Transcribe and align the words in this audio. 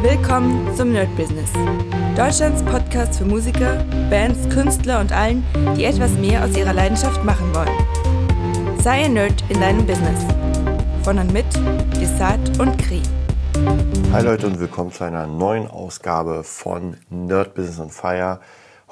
Willkommen 0.00 0.72
zum 0.76 0.92
Nerd 0.92 1.14
Business. 1.16 1.50
Deutschlands 2.16 2.62
Podcast 2.62 3.18
für 3.18 3.24
Musiker, 3.24 3.84
Bands, 4.08 4.48
Künstler 4.48 5.00
und 5.00 5.10
allen, 5.10 5.44
die 5.76 5.82
etwas 5.82 6.12
mehr 6.12 6.44
aus 6.44 6.56
ihrer 6.56 6.72
Leidenschaft 6.72 7.24
machen 7.24 7.52
wollen. 7.52 8.78
Sei 8.80 9.06
ein 9.06 9.14
Nerd 9.14 9.42
in 9.48 9.60
deinem 9.60 9.84
Business. 9.84 10.24
Von 11.02 11.18
und 11.18 11.32
mit 11.32 11.46
Desart 12.00 12.60
und 12.60 12.78
Kri. 12.78 13.02
Hi 14.12 14.22
Leute 14.22 14.46
und 14.46 14.60
willkommen 14.60 14.92
zu 14.92 15.02
einer 15.02 15.26
neuen 15.26 15.66
Ausgabe 15.66 16.44
von 16.44 16.96
Nerd 17.10 17.54
Business 17.54 17.80
on 17.80 17.90
Fire. 17.90 18.38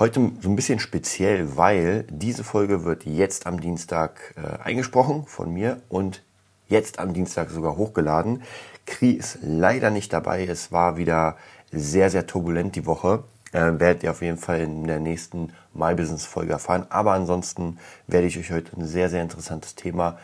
Heute 0.01 0.33
so 0.41 0.49
ein 0.49 0.57
bisschen 0.57 0.81
speziell, 0.81 1.57
weil 1.57 2.05
diese 2.11 2.43
Folge 2.43 2.83
wird 2.83 3.07
jetzt 3.07 3.47
am 3.47 3.61
Dienstag 3.61 4.35
äh, 4.37 4.61
eingesprochen 4.61 5.25
von 5.29 5.53
mir 5.53 5.83
und 5.89 6.25
jetzt 6.67 6.99
am 6.99 7.15
Dienstag 7.15 7.51
sogar 7.51 7.77
hochgeladen. 7.77 8.43
Kri 8.87 9.13
ist 9.13 9.39
leider 9.43 9.91
nicht 9.91 10.13
dabei. 10.13 10.47
Es 10.47 10.73
war 10.73 10.97
wieder 10.97 11.37
sehr, 11.73 12.11
sehr 12.11 12.27
turbulent 12.27 12.77
die 12.77 12.87
Woche. 12.87 13.25
Äh, 13.53 13.79
werdet 13.79 14.03
ihr 14.03 14.11
auf 14.11 14.23
jeden 14.23 14.39
Fall 14.39 14.61
in 14.61 14.87
der 14.87 15.01
nächsten 15.01 15.53
My 15.73 15.95
Business 15.95 16.25
Folge 16.25 16.53
erfahren. 16.53 16.87
Aber 16.89 17.13
ansonsten 17.13 17.79
werde 18.07 18.27
ich 18.27 18.39
euch 18.39 18.51
heute 18.51 18.77
ein 18.77 18.87
sehr, 18.87 19.09
sehr 19.09 19.23
interessantes 19.23 19.75
Thema 19.75 20.19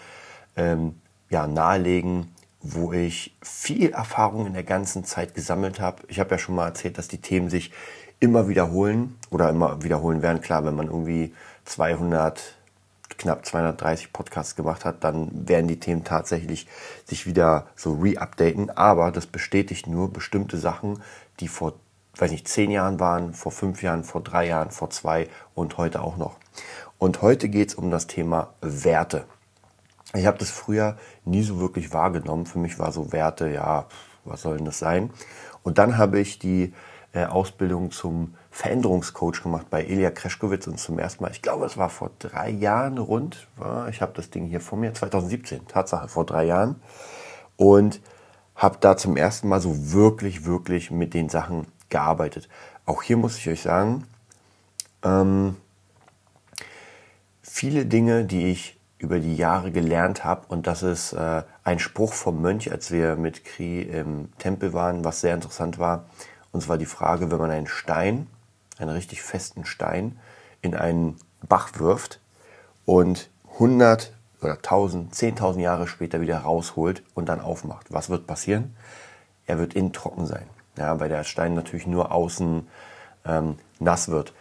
ähm, 0.57 1.01
ja, 1.31 1.47
nahelegen, 1.47 2.29
wo 2.61 2.93
ich 2.93 3.37
viel 3.43 3.91
Erfahrung 3.91 4.47
in 4.47 4.55
der 4.55 4.63
ganzen 4.63 5.05
Zeit 5.05 5.35
gesammelt 5.35 5.81
habe. 5.81 6.03
Ich 6.09 6.21
habe 6.21 6.31
ja 6.31 6.39
schon 6.39 6.55
mal 6.55 6.67
erzählt, 6.67 6.99
dass 6.99 7.09
die 7.09 7.21
Themen 7.21 7.51
sich 7.51 7.73
immer 8.21 8.49
wiederholen 8.49 9.17
oder 9.31 9.51
immer 9.51 9.83
wiederholen 9.83 10.23
werden. 10.23 10.41
Klar, 10.41 10.65
wenn 10.65 10.77
man 10.77 10.87
irgendwie 10.87 11.35
200 11.65 12.57
knapp 13.19 13.47
230 13.47 14.13
Podcasts 14.13 14.57
gemacht 14.57 14.85
hat, 14.85 15.05
dann 15.05 15.49
werden 15.49 15.69
die 15.69 15.81
Themen 15.81 16.05
tatsächlich 16.05 16.67
sich 17.05 17.27
wieder 17.27 17.67
so 17.77 17.95
re-updaten. 17.95 18.71
Aber 18.71 19.11
das 19.11 19.27
bestätigt 19.27 19.87
nur 19.87 20.13
bestimmte 20.13 20.59
Sachen, 20.59 21.03
die 21.41 21.49
vor, 21.49 21.75
weiß 22.17 22.31
nicht, 22.31 22.49
zehn 22.49 22.71
Jahren 22.71 23.01
waren, 23.01 23.35
vor 23.35 23.53
fünf 23.53 23.83
Jahren, 23.83 24.05
vor 24.05 24.23
drei 24.23 24.47
Jahren, 24.47 24.71
vor 24.71 24.91
zwei 24.91 25.29
und 25.55 25.79
heute 25.79 26.03
auch 26.03 26.17
noch. 26.17 26.37
Und 26.99 27.23
heute 27.23 27.49
geht 27.49 27.71
es 27.71 27.75
um 27.75 27.91
das 27.91 28.07
Thema 28.07 28.55
Werte. 28.61 29.25
Ich 30.15 30.27
habe 30.27 30.39
das 30.39 30.51
früher 30.51 30.97
nie 31.25 31.43
so 31.43 31.59
wirklich 31.59 31.93
wahrgenommen. 31.93 32.47
Für 32.47 32.59
mich 32.59 32.79
war 32.79 32.93
so 32.93 33.13
Werte, 33.13 33.49
ja, 33.49 33.87
was 34.25 34.43
soll 34.43 34.57
denn 34.57 34.67
das 34.67 34.79
sein? 34.79 35.11
Und 35.63 35.79
dann 35.79 35.97
habe 35.97 36.21
ich 36.21 36.39
die 36.39 36.75
äh, 37.13 37.25
Ausbildung 37.25 37.91
zum 37.91 38.35
Veränderungscoach 38.53 39.43
gemacht 39.43 39.67
bei 39.71 39.83
Elia 39.83 40.11
Kreschkowitz 40.11 40.67
und 40.67 40.79
zum 40.79 40.99
ersten 40.99 41.25
Mal, 41.25 41.33
ich 41.33 41.43
glaube, 41.43 41.65
es 41.65 41.79
war 41.79 41.89
vor 41.89 42.11
drei 42.19 42.51
Jahren 42.51 42.99
rund, 42.99 43.49
ich 43.91 44.03
habe 44.03 44.13
das 44.15 44.31
Ding 44.31 44.47
hier 44.47 44.61
vor 44.61 44.79
mir, 44.79 44.93
2017, 44.95 45.67
Tatsache, 45.67 46.07
vor 46.07 46.27
drei 46.27 46.45
Jahren. 46.45 46.77
Und 47.57 48.01
habe 48.55 48.77
da 48.81 48.97
zum 48.97 49.17
ersten 49.17 49.49
Mal 49.49 49.61
so 49.61 49.93
wirklich, 49.93 50.45
wirklich 50.45 50.91
mit 50.91 51.15
den 51.15 51.29
Sachen 51.29 51.67
gearbeitet. 51.89 52.49
Auch 52.85 53.03
hier 53.03 53.17
muss 53.17 53.39
ich 53.39 53.49
euch 53.49 53.63
sagen, 53.63 54.05
ähm, 55.03 55.57
viele 57.43 57.87
Dinge, 57.87 58.25
die 58.25 58.51
ich 58.51 58.79
über 58.99 59.19
die 59.19 59.35
Jahre 59.35 59.73
gelernt 59.73 60.25
habe, 60.25 60.47
und 60.49 60.67
das 60.67 60.83
ist 60.83 61.13
äh, 61.13 61.43
ein 61.65 61.79
Spruch 61.79 62.13
vom 62.13 62.41
Mönch, 62.41 62.71
als 62.71 62.91
wir 62.91 63.17
mit 63.17 63.45
Kri 63.45 63.83
im 63.83 64.29
Tempel 64.39 64.73
waren, 64.73 65.05
was 65.05 65.21
sehr 65.21 65.35
interessant 65.35 65.79
war. 65.79 66.05
Und 66.53 66.63
zwar 66.63 66.79
die 66.79 66.87
Frage, 66.87 67.31
wenn 67.31 67.39
man 67.39 67.51
einen 67.51 67.67
Stein 67.67 68.27
einen 68.83 68.97
richtig 68.97 69.23
festen 69.23 69.65
Stein 69.65 70.19
in 70.61 70.75
einen 70.75 71.17
Bach 71.47 71.71
wirft 71.79 72.21
und 72.85 73.31
100 73.55 74.13
oder 74.41 74.55
1000, 74.55 75.15
10.000 75.15 75.61
Jahre 75.61 75.87
später 75.87 76.21
wieder 76.21 76.39
rausholt 76.39 77.03
und 77.15 77.29
dann 77.29 77.41
aufmacht. 77.41 77.93
Was 77.93 78.11
wird 78.11 78.27
passieren? 78.27 78.77
Er 79.47 79.59
wird 79.59 79.75
innen 79.75 79.93
trocken 79.93 80.27
sein, 80.27 80.47
ja, 80.77 80.99
weil 81.01 81.09
der 81.09 81.25
Stein 81.25 81.55
natürlich 81.55 81.87
nur 81.87 82.13
außen 82.13 82.67
ähm, 83.25 83.59
nass 83.79 84.09
wird. 84.09 84.33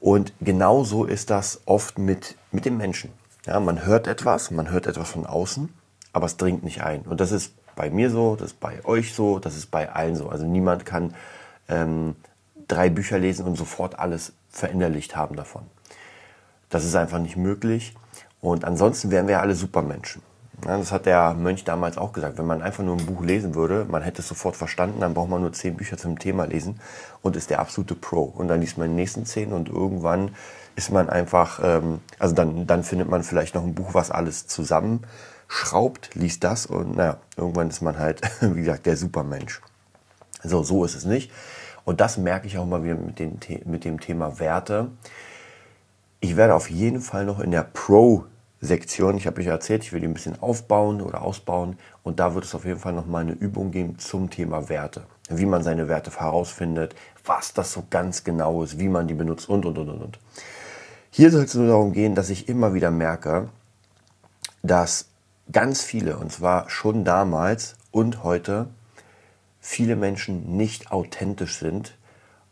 Und 0.00 0.32
genauso 0.40 1.04
ist 1.04 1.30
das 1.30 1.62
oft 1.66 1.98
mit, 1.98 2.36
mit 2.52 2.64
dem 2.64 2.76
Menschen. 2.76 3.12
Ja, 3.46 3.58
man 3.60 3.84
hört 3.84 4.06
etwas, 4.06 4.50
man 4.50 4.70
hört 4.70 4.86
etwas 4.86 5.10
von 5.10 5.26
außen, 5.26 5.72
aber 6.12 6.26
es 6.26 6.36
dringt 6.36 6.62
nicht 6.62 6.82
ein. 6.82 7.02
Und 7.02 7.20
das 7.20 7.32
ist 7.32 7.54
bei 7.74 7.90
mir 7.90 8.10
so, 8.10 8.36
das 8.36 8.48
ist 8.52 8.60
bei 8.60 8.84
euch 8.84 9.14
so, 9.14 9.38
das 9.38 9.56
ist 9.56 9.70
bei 9.70 9.90
allen 9.90 10.16
so. 10.16 10.28
Also 10.28 10.44
niemand 10.44 10.84
kann 10.84 11.14
ähm, 11.68 12.16
drei 12.66 12.90
Bücher 12.90 13.18
lesen 13.18 13.46
und 13.46 13.56
sofort 13.56 13.98
alles 13.98 14.32
verinnerlicht 14.50 15.16
haben 15.16 15.36
davon. 15.36 15.62
Das 16.70 16.84
ist 16.84 16.96
einfach 16.96 17.18
nicht 17.18 17.36
möglich. 17.36 17.94
Und 18.40 18.64
ansonsten 18.64 19.10
wären 19.10 19.26
wir 19.26 19.34
ja 19.34 19.40
alle 19.40 19.54
Supermenschen. 19.54 20.22
Ja, 20.64 20.76
das 20.76 20.90
hat 20.90 21.06
der 21.06 21.34
Mönch 21.34 21.64
damals 21.64 21.98
auch 21.98 22.12
gesagt. 22.12 22.36
Wenn 22.36 22.46
man 22.46 22.62
einfach 22.62 22.82
nur 22.82 22.96
ein 22.96 23.06
Buch 23.06 23.22
lesen 23.22 23.54
würde, 23.54 23.86
man 23.88 24.02
hätte 24.02 24.22
es 24.22 24.28
sofort 24.28 24.56
verstanden, 24.56 25.00
dann 25.00 25.14
braucht 25.14 25.30
man 25.30 25.40
nur 25.40 25.52
zehn 25.52 25.76
Bücher 25.76 25.96
zum 25.96 26.18
Thema 26.18 26.44
lesen 26.46 26.80
und 27.22 27.36
ist 27.36 27.50
der 27.50 27.60
absolute 27.60 27.94
Pro. 27.94 28.22
Und 28.22 28.48
dann 28.48 28.60
liest 28.60 28.76
man 28.76 28.88
die 28.88 28.94
nächsten 28.94 29.24
zehn 29.24 29.52
und 29.52 29.68
irgendwann 29.68 30.34
ist 30.74 30.90
man 30.90 31.08
einfach, 31.08 31.60
ähm, 31.62 32.00
also 32.18 32.34
dann, 32.34 32.66
dann 32.66 32.82
findet 32.82 33.08
man 33.08 33.22
vielleicht 33.22 33.54
noch 33.54 33.62
ein 33.62 33.74
Buch, 33.74 33.94
was 33.94 34.10
alles 34.10 34.48
zusammenschraubt, 34.48 36.14
liest 36.14 36.42
das 36.42 36.66
und 36.66 36.96
naja, 36.96 37.18
irgendwann 37.36 37.68
ist 37.68 37.80
man 37.80 37.98
halt, 37.98 38.20
wie 38.40 38.60
gesagt, 38.60 38.86
der 38.86 38.96
Supermensch. 38.96 39.60
So, 40.42 40.62
so 40.62 40.84
ist 40.84 40.94
es 40.94 41.04
nicht. 41.04 41.30
Und 41.88 42.02
das 42.02 42.18
merke 42.18 42.46
ich 42.46 42.58
auch 42.58 42.66
mal 42.66 42.84
wieder 42.84 42.96
mit, 42.96 43.18
den, 43.18 43.38
mit 43.64 43.86
dem 43.86 43.98
Thema 43.98 44.38
Werte. 44.38 44.88
Ich 46.20 46.36
werde 46.36 46.54
auf 46.54 46.68
jeden 46.68 47.00
Fall 47.00 47.24
noch 47.24 47.40
in 47.40 47.50
der 47.50 47.62
Pro-Sektion, 47.62 49.16
ich 49.16 49.26
habe 49.26 49.40
euch 49.40 49.46
erzählt, 49.46 49.84
ich 49.84 49.94
will 49.94 50.00
die 50.00 50.06
ein 50.06 50.12
bisschen 50.12 50.38
aufbauen 50.42 51.00
oder 51.00 51.22
ausbauen. 51.22 51.78
Und 52.02 52.20
da 52.20 52.34
wird 52.34 52.44
es 52.44 52.54
auf 52.54 52.66
jeden 52.66 52.78
Fall 52.78 52.92
noch 52.92 53.06
mal 53.06 53.20
eine 53.20 53.32
Übung 53.32 53.70
geben 53.70 53.98
zum 53.98 54.28
Thema 54.28 54.68
Werte. 54.68 55.04
Wie 55.30 55.46
man 55.46 55.62
seine 55.62 55.88
Werte 55.88 56.10
herausfindet, 56.10 56.94
was 57.24 57.54
das 57.54 57.72
so 57.72 57.84
ganz 57.88 58.22
genau 58.22 58.62
ist, 58.62 58.78
wie 58.78 58.90
man 58.90 59.08
die 59.08 59.14
benutzt 59.14 59.48
und, 59.48 59.64
und, 59.64 59.78
und, 59.78 59.88
und. 59.88 60.18
Hier 61.08 61.30
soll 61.30 61.44
es 61.44 61.54
nur 61.54 61.68
darum 61.68 61.94
gehen, 61.94 62.14
dass 62.14 62.28
ich 62.28 62.50
immer 62.50 62.74
wieder 62.74 62.90
merke, 62.90 63.48
dass 64.62 65.06
ganz 65.50 65.80
viele, 65.80 66.18
und 66.18 66.32
zwar 66.32 66.68
schon 66.68 67.06
damals 67.06 67.76
und 67.92 68.24
heute, 68.24 68.66
viele 69.60 69.96
Menschen 69.96 70.56
nicht 70.56 70.90
authentisch 70.90 71.58
sind, 71.58 71.96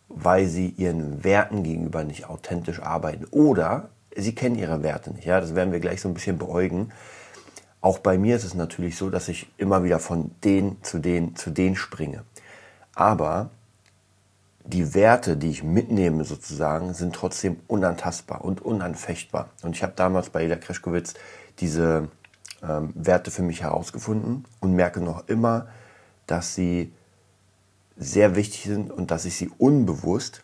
weil 0.08 0.46
sie 0.46 0.68
ihren 0.68 1.24
Werten 1.24 1.62
gegenüber 1.62 2.04
nicht 2.04 2.28
authentisch 2.28 2.80
arbeiten. 2.80 3.24
Oder 3.30 3.90
sie 4.14 4.34
kennen 4.34 4.56
ihre 4.56 4.82
Werte 4.82 5.10
nicht. 5.12 5.24
Ja, 5.24 5.40
das 5.40 5.54
werden 5.54 5.72
wir 5.72 5.80
gleich 5.80 6.00
so 6.00 6.08
ein 6.08 6.14
bisschen 6.14 6.38
beäugen. 6.38 6.92
Auch 7.80 7.98
bei 7.98 8.18
mir 8.18 8.36
ist 8.36 8.44
es 8.44 8.54
natürlich 8.54 8.96
so, 8.96 9.10
dass 9.10 9.28
ich 9.28 9.48
immer 9.58 9.84
wieder 9.84 9.98
von 9.98 10.30
den 10.42 10.82
zu 10.82 10.98
den 10.98 11.36
zu 11.36 11.50
den 11.50 11.76
springe. 11.76 12.24
Aber 12.94 13.50
die 14.64 14.94
Werte, 14.94 15.36
die 15.36 15.50
ich 15.50 15.62
mitnehme 15.62 16.24
sozusagen, 16.24 16.94
sind 16.94 17.14
trotzdem 17.14 17.60
unantastbar 17.68 18.44
und 18.44 18.60
unanfechtbar. 18.62 19.50
Und 19.62 19.76
ich 19.76 19.82
habe 19.82 19.92
damals 19.94 20.30
bei 20.30 20.44
Ida 20.44 20.56
Kreschkowitz 20.56 21.14
diese 21.60 22.08
ähm, 22.62 22.90
Werte 22.94 23.30
für 23.30 23.42
mich 23.42 23.62
herausgefunden 23.62 24.44
und 24.60 24.72
merke 24.72 25.00
noch 25.00 25.28
immer, 25.28 25.68
dass 26.26 26.54
sie 26.54 26.92
sehr 27.97 28.37
wichtig 28.37 28.64
sind 28.64 28.91
und 28.91 29.10
dass 29.10 29.25
ich 29.25 29.37
sie 29.37 29.50
unbewusst 29.59 30.42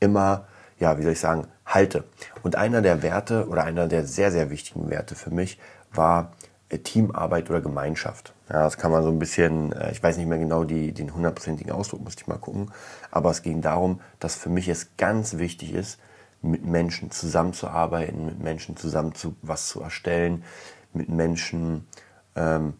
immer, 0.00 0.46
ja, 0.78 0.98
wie 0.98 1.02
soll 1.02 1.12
ich 1.12 1.20
sagen, 1.20 1.46
halte. 1.66 2.04
Und 2.42 2.56
einer 2.56 2.82
der 2.82 3.02
Werte 3.02 3.48
oder 3.48 3.64
einer 3.64 3.88
der 3.88 4.06
sehr, 4.06 4.30
sehr 4.30 4.50
wichtigen 4.50 4.90
Werte 4.90 5.14
für 5.14 5.30
mich 5.30 5.58
war 5.92 6.32
äh, 6.68 6.78
Teamarbeit 6.78 7.50
oder 7.50 7.60
Gemeinschaft. 7.60 8.32
Ja, 8.48 8.62
das 8.62 8.76
kann 8.76 8.92
man 8.92 9.02
so 9.02 9.08
ein 9.08 9.18
bisschen, 9.18 9.72
äh, 9.72 9.90
ich 9.90 10.02
weiß 10.02 10.16
nicht 10.16 10.28
mehr 10.28 10.38
genau 10.38 10.64
die, 10.64 10.92
den 10.92 11.14
hundertprozentigen 11.14 11.72
Ausdruck, 11.72 12.02
musste 12.04 12.22
ich 12.22 12.28
mal 12.28 12.38
gucken. 12.38 12.70
Aber 13.10 13.30
es 13.30 13.42
ging 13.42 13.60
darum, 13.60 14.00
dass 14.20 14.36
für 14.36 14.48
mich 14.48 14.68
es 14.68 14.96
ganz 14.96 15.38
wichtig 15.38 15.74
ist, 15.74 15.98
mit 16.42 16.64
Menschen 16.64 17.10
zusammenzuarbeiten, 17.10 18.26
mit 18.26 18.40
Menschen 18.40 18.76
zusammen 18.76 19.14
zu, 19.14 19.34
was 19.42 19.68
zu 19.68 19.80
erstellen, 19.80 20.44
mit 20.92 21.08
Menschen 21.08 21.88
ähm, 22.36 22.74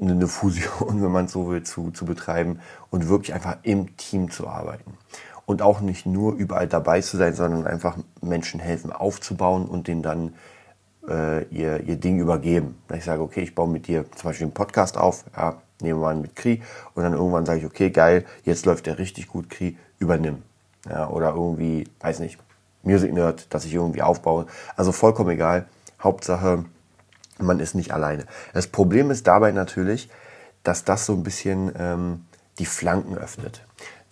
eine 0.00 0.26
Fusion, 0.26 1.02
wenn 1.02 1.12
man 1.12 1.28
so 1.28 1.48
will, 1.48 1.62
zu, 1.62 1.90
zu 1.90 2.04
betreiben 2.04 2.60
und 2.90 3.08
wirklich 3.08 3.34
einfach 3.34 3.58
im 3.62 3.96
Team 3.96 4.30
zu 4.30 4.48
arbeiten. 4.48 4.96
Und 5.46 5.62
auch 5.62 5.80
nicht 5.80 6.06
nur 6.06 6.34
überall 6.34 6.66
dabei 6.66 7.00
zu 7.00 7.16
sein, 7.16 7.34
sondern 7.34 7.66
einfach 7.66 7.96
Menschen 8.20 8.58
helfen 8.58 8.92
aufzubauen 8.92 9.66
und 9.66 9.86
denen 9.86 10.02
dann 10.02 10.34
äh, 11.08 11.44
ihr, 11.44 11.84
ihr 11.84 11.96
Ding 11.96 12.18
übergeben. 12.18 12.76
Ich 12.92 13.04
sage, 13.04 13.22
okay, 13.22 13.42
ich 13.42 13.54
baue 13.54 13.68
mit 13.68 13.86
dir 13.86 14.10
zum 14.12 14.30
Beispiel 14.30 14.46
einen 14.46 14.54
Podcast 14.54 14.96
auf, 14.96 15.24
ja, 15.36 15.62
nehmen 15.80 16.00
wir 16.00 16.08
an 16.08 16.20
mit 16.20 16.34
Kri 16.34 16.62
und 16.94 17.04
dann 17.04 17.12
irgendwann 17.12 17.46
sage 17.46 17.60
ich, 17.60 17.66
okay, 17.66 17.90
geil, 17.90 18.24
jetzt 18.44 18.66
läuft 18.66 18.86
der 18.86 18.98
richtig 18.98 19.28
gut, 19.28 19.48
Kri, 19.50 19.76
übernimm. 19.98 20.42
Ja, 20.88 21.08
oder 21.08 21.34
irgendwie, 21.34 21.88
weiß 22.00 22.20
nicht, 22.20 22.38
Music 22.82 23.12
Nerd, 23.12 23.52
dass 23.52 23.64
ich 23.64 23.74
irgendwie 23.74 24.02
aufbaue. 24.02 24.46
Also 24.76 24.92
vollkommen 24.92 25.30
egal. 25.30 25.66
Hauptsache, 26.00 26.64
man 27.38 27.60
ist 27.60 27.74
nicht 27.74 27.92
alleine. 27.92 28.24
Das 28.52 28.66
Problem 28.66 29.10
ist 29.10 29.26
dabei 29.26 29.52
natürlich, 29.52 30.08
dass 30.62 30.84
das 30.84 31.06
so 31.06 31.12
ein 31.12 31.22
bisschen 31.22 31.72
ähm, 31.78 32.26
die 32.58 32.66
Flanken 32.66 33.16
öffnet. 33.16 33.62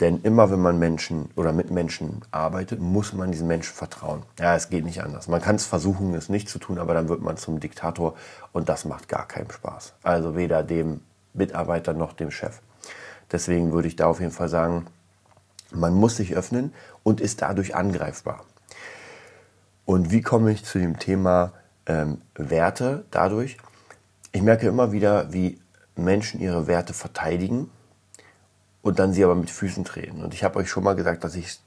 Denn 0.00 0.20
immer 0.22 0.50
wenn 0.50 0.60
man 0.60 0.78
Menschen 0.78 1.30
oder 1.36 1.52
mit 1.52 1.70
Menschen 1.70 2.22
arbeitet, 2.32 2.80
muss 2.80 3.12
man 3.12 3.30
diesen 3.30 3.46
Menschen 3.46 3.74
vertrauen. 3.74 4.22
Ja, 4.40 4.56
es 4.56 4.68
geht 4.68 4.84
nicht 4.84 5.02
anders. 5.02 5.28
Man 5.28 5.40
kann 5.40 5.56
es 5.56 5.66
versuchen, 5.66 6.14
es 6.14 6.28
nicht 6.28 6.48
zu 6.48 6.58
tun, 6.58 6.78
aber 6.78 6.94
dann 6.94 7.08
wird 7.08 7.22
man 7.22 7.36
zum 7.36 7.60
Diktator 7.60 8.14
und 8.52 8.68
das 8.68 8.84
macht 8.84 9.08
gar 9.08 9.26
keinen 9.26 9.50
Spaß. 9.50 9.94
Also 10.02 10.36
weder 10.36 10.62
dem 10.64 11.00
Mitarbeiter 11.32 11.92
noch 11.92 12.12
dem 12.12 12.30
Chef. 12.30 12.60
Deswegen 13.30 13.72
würde 13.72 13.88
ich 13.88 13.96
da 13.96 14.06
auf 14.06 14.20
jeden 14.20 14.32
Fall 14.32 14.48
sagen, 14.48 14.86
man 15.70 15.94
muss 15.94 16.16
sich 16.16 16.36
öffnen 16.36 16.72
und 17.02 17.20
ist 17.20 17.42
dadurch 17.42 17.74
angreifbar. 17.74 18.44
Und 19.84 20.10
wie 20.10 20.22
komme 20.22 20.50
ich 20.50 20.64
zu 20.64 20.78
dem 20.78 20.98
Thema 20.98 21.52
ähm, 21.86 22.20
Werte 22.34 23.04
dadurch? 23.10 23.56
Ich 24.32 24.42
merke 24.42 24.66
immer 24.66 24.92
wieder, 24.92 25.32
wie 25.32 25.60
Menschen 25.96 26.40
ihre 26.40 26.66
Werte 26.66 26.92
verteidigen 26.92 27.70
und 28.82 28.98
dann 28.98 29.12
sie 29.12 29.24
aber 29.24 29.34
mit 29.34 29.50
Füßen 29.50 29.84
treten. 29.84 30.22
Und 30.22 30.34
ich 30.34 30.44
habe 30.44 30.58
euch 30.58 30.68
schon 30.68 30.84
mal 30.84 30.94
gesagt, 30.94 31.24
dass 31.24 31.34
ich, 31.36 31.60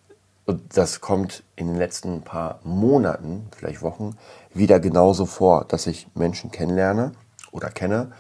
und 0.46 0.78
das 0.78 1.02
kommt 1.02 1.44
in 1.56 1.68
den 1.68 1.78
letzten 1.78 2.22
paar 2.22 2.60
Monaten, 2.64 3.50
vielleicht 3.56 3.82
Wochen, 3.82 4.18
wieder 4.54 4.80
genauso 4.80 5.26
vor, 5.26 5.66
dass 5.66 5.88
ich 5.88 6.08
Menschen 6.14 6.52
kennenlerne 6.52 7.14
oder 7.52 7.70
kenne, 7.70 8.12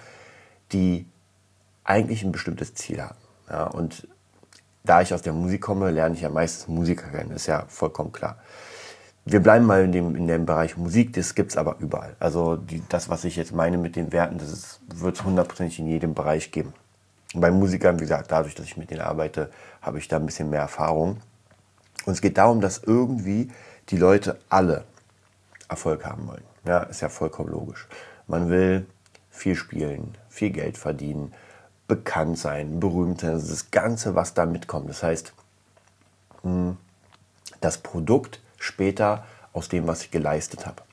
die 0.71 1.05
eigentlich 1.83 2.23
ein 2.23 2.31
bestimmtes 2.31 2.73
Ziel 2.73 3.01
haben. 3.01 3.17
Ja, 3.49 3.67
und 3.67 4.07
da 4.83 5.01
ich 5.01 5.13
aus 5.13 5.21
der 5.21 5.33
Musik 5.33 5.61
komme, 5.61 5.91
lerne 5.91 6.15
ich 6.15 6.21
ja 6.21 6.29
meistens 6.29 6.67
Musiker 6.67 7.09
kennen, 7.09 7.31
ist 7.31 7.47
ja 7.47 7.65
vollkommen 7.67 8.11
klar. 8.11 8.37
Wir 9.29 9.41
bleiben 9.41 9.65
mal 9.65 9.83
in 9.83 9.91
dem, 9.91 10.15
in 10.15 10.25
dem 10.25 10.45
Bereich 10.45 10.77
Musik, 10.77 11.11
das 11.11 11.35
gibt 11.35 11.51
es 11.51 11.57
aber 11.57 11.75
überall. 11.79 12.15
Also 12.17 12.55
die, 12.55 12.81
das, 12.87 13.09
was 13.09 13.25
ich 13.25 13.35
jetzt 13.35 13.51
meine 13.51 13.77
mit 13.77 13.97
den 13.97 14.13
Werten, 14.13 14.37
das 14.37 14.79
wird 14.87 15.17
es 15.17 15.23
hundertprozentig 15.25 15.79
in 15.79 15.87
jedem 15.87 16.13
Bereich 16.13 16.53
geben. 16.53 16.73
bei 17.33 17.51
Musikern, 17.51 17.97
wie 17.97 18.03
gesagt, 18.03 18.31
dadurch, 18.31 18.55
dass 18.55 18.65
ich 18.65 18.77
mit 18.77 18.89
denen 18.89 19.01
arbeite, 19.01 19.51
habe 19.81 19.99
ich 19.99 20.07
da 20.07 20.15
ein 20.15 20.25
bisschen 20.25 20.49
mehr 20.49 20.61
Erfahrung. 20.61 21.17
Und 22.05 22.13
es 22.13 22.21
geht 22.21 22.37
darum, 22.37 22.61
dass 22.61 22.81
irgendwie 22.81 23.49
die 23.89 23.97
Leute 23.97 24.39
alle 24.47 24.85
Erfolg 25.67 26.05
haben 26.05 26.25
wollen. 26.29 26.45
Ja, 26.63 26.83
ist 26.83 27.01
ja 27.01 27.09
vollkommen 27.09 27.49
logisch. 27.49 27.85
Man 28.27 28.49
will 28.49 28.85
viel 29.29 29.55
spielen, 29.55 30.15
viel 30.29 30.51
Geld 30.51 30.77
verdienen, 30.77 31.33
bekannt 31.89 32.37
sein, 32.37 32.79
berühmt 32.79 33.19
sein, 33.19 33.33
das 33.33 33.71
Ganze, 33.71 34.15
was 34.15 34.33
da 34.33 34.45
mitkommt. 34.45 34.89
Das 34.89 35.03
heißt, 35.03 35.33
hm, 36.43 36.77
das 37.59 37.77
Produkt 37.79 38.39
später 38.57 39.25
aus 39.53 39.69
dem, 39.69 39.87
was 39.87 40.03
ich 40.03 40.11
geleistet 40.11 40.65
habe. 40.65 40.83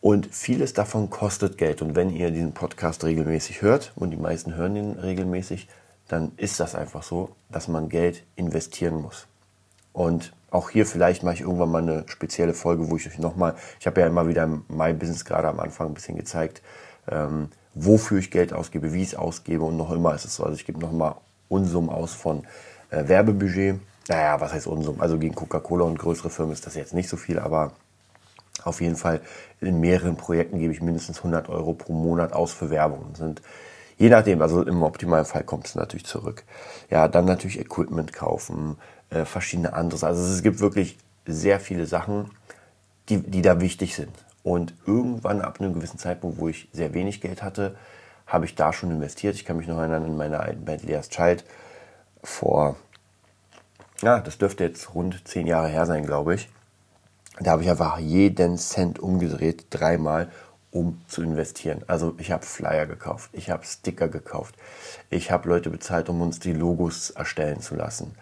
Und 0.00 0.34
vieles 0.34 0.72
davon 0.72 1.10
kostet 1.10 1.58
Geld. 1.58 1.82
Und 1.82 1.94
wenn 1.94 2.10
ihr 2.10 2.30
diesen 2.30 2.52
Podcast 2.52 3.04
regelmäßig 3.04 3.60
hört, 3.60 3.92
und 3.96 4.10
die 4.10 4.16
meisten 4.16 4.54
hören 4.54 4.76
ihn 4.76 4.92
regelmäßig, 4.92 5.68
dann 6.08 6.32
ist 6.36 6.58
das 6.58 6.74
einfach 6.74 7.02
so, 7.02 7.36
dass 7.50 7.68
man 7.68 7.88
Geld 7.88 8.24
investieren 8.34 9.00
muss. 9.00 9.26
Und 9.92 10.32
auch 10.50 10.70
hier 10.70 10.86
vielleicht 10.86 11.22
mache 11.22 11.34
ich 11.34 11.40
irgendwann 11.42 11.70
mal 11.70 11.82
eine 11.82 12.04
spezielle 12.08 12.54
Folge, 12.54 12.90
wo 12.90 12.96
ich 12.96 13.06
euch 13.06 13.18
nochmal, 13.18 13.54
ich 13.78 13.86
habe 13.86 14.00
ja 14.00 14.06
immer 14.06 14.26
wieder 14.26 14.44
im 14.44 14.64
My 14.68 14.92
Business 14.92 15.24
gerade 15.24 15.48
am 15.48 15.60
Anfang 15.60 15.88
ein 15.88 15.94
bisschen 15.94 16.16
gezeigt, 16.16 16.62
ähm, 17.08 17.50
wofür 17.74 18.18
ich 18.18 18.30
Geld 18.30 18.52
ausgebe, 18.52 18.92
wie 18.92 19.02
ich 19.02 19.08
es 19.08 19.14
ausgebe 19.14 19.64
und 19.64 19.76
noch 19.76 19.92
immer 19.92 20.14
ist 20.14 20.24
es 20.24 20.36
so. 20.36 20.44
Also 20.44 20.56
ich 20.56 20.66
gebe 20.66 20.80
noch 20.80 20.92
mal 20.92 21.16
Unsummen 21.48 21.90
aus 21.90 22.14
von 22.14 22.44
äh, 22.90 23.06
Werbebudget. 23.06 23.78
Naja, 24.10 24.40
was 24.40 24.52
heißt 24.52 24.66
Unsummen? 24.66 25.00
Also 25.00 25.18
gegen 25.18 25.36
Coca-Cola 25.36 25.84
und 25.84 25.96
größere 25.96 26.30
Firmen 26.30 26.52
ist 26.52 26.66
das 26.66 26.74
jetzt 26.74 26.94
nicht 26.94 27.08
so 27.08 27.16
viel, 27.16 27.38
aber 27.38 27.70
auf 28.64 28.80
jeden 28.80 28.96
Fall 28.96 29.20
in 29.60 29.78
mehreren 29.78 30.16
Projekten 30.16 30.58
gebe 30.58 30.72
ich 30.72 30.82
mindestens 30.82 31.18
100 31.18 31.48
Euro 31.48 31.74
pro 31.74 31.92
Monat 31.92 32.32
aus 32.32 32.52
für 32.52 32.70
Werbung. 32.70 33.06
Das 33.10 33.20
sind 33.20 33.40
je 33.98 34.08
nachdem, 34.08 34.42
also 34.42 34.64
im 34.64 34.82
optimalen 34.82 35.26
Fall 35.26 35.44
kommt 35.44 35.66
es 35.66 35.76
natürlich 35.76 36.06
zurück. 36.06 36.42
Ja, 36.90 37.06
dann 37.06 37.24
natürlich 37.24 37.60
Equipment 37.60 38.12
kaufen, 38.12 38.78
äh, 39.10 39.24
verschiedene 39.24 39.74
andere. 39.74 40.04
Also 40.04 40.24
es 40.24 40.42
gibt 40.42 40.58
wirklich 40.58 40.98
sehr 41.24 41.60
viele 41.60 41.86
Sachen, 41.86 42.32
die, 43.08 43.18
die 43.18 43.42
da 43.42 43.60
wichtig 43.60 43.94
sind. 43.94 44.10
Und 44.42 44.74
irgendwann 44.86 45.40
ab 45.40 45.60
einem 45.60 45.72
gewissen 45.72 45.98
Zeitpunkt, 45.98 46.40
wo 46.40 46.48
ich 46.48 46.68
sehr 46.72 46.94
wenig 46.94 47.20
Geld 47.20 47.44
hatte, 47.44 47.76
habe 48.26 48.44
ich 48.44 48.56
da 48.56 48.72
schon 48.72 48.90
investiert. 48.90 49.36
Ich 49.36 49.44
kann 49.44 49.56
mich 49.56 49.68
noch 49.68 49.78
erinnern 49.78 50.02
an 50.02 50.16
meine 50.16 50.40
alten 50.40 50.64
Band 50.64 50.82
Leas 50.82 51.10
Child 51.10 51.44
vor, 52.24 52.74
ja, 54.02 54.20
das 54.20 54.38
dürfte 54.38 54.64
jetzt 54.64 54.94
rund 54.94 55.26
zehn 55.26 55.46
Jahre 55.46 55.68
her 55.68 55.86
sein, 55.86 56.04
glaube 56.04 56.34
ich. 56.34 56.48
Da 57.38 57.52
habe 57.52 57.62
ich 57.62 57.70
einfach 57.70 57.98
jeden 57.98 58.58
Cent 58.58 58.98
umgedreht, 58.98 59.66
dreimal, 59.70 60.30
um 60.70 61.00
zu 61.08 61.22
investieren. 61.22 61.82
Also 61.86 62.14
ich 62.18 62.30
habe 62.30 62.44
Flyer 62.44 62.86
gekauft, 62.86 63.30
ich 63.32 63.50
habe 63.50 63.64
Sticker 63.64 64.08
gekauft, 64.08 64.54
ich 65.08 65.30
habe 65.30 65.48
Leute 65.48 65.70
bezahlt, 65.70 66.08
um 66.08 66.20
uns 66.20 66.38
die 66.38 66.52
Logos 66.52 67.10
erstellen 67.10 67.60
zu 67.60 67.74
lassen. 67.74 68.14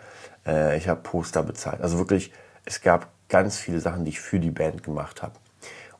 Äh, 0.47 0.77
ich 0.79 0.89
habe 0.89 1.01
Poster 1.03 1.43
bezahlt. 1.43 1.81
Also 1.81 1.99
wirklich, 1.99 2.33
es 2.65 2.81
gab 2.81 3.09
ganz 3.29 3.59
viele 3.59 3.81
Sachen, 3.81 4.05
die 4.05 4.11
ich 4.11 4.21
für 4.21 4.41
die 4.41 4.51
Band 4.51 4.83
gemacht 4.83 5.23
habe. 5.23 5.35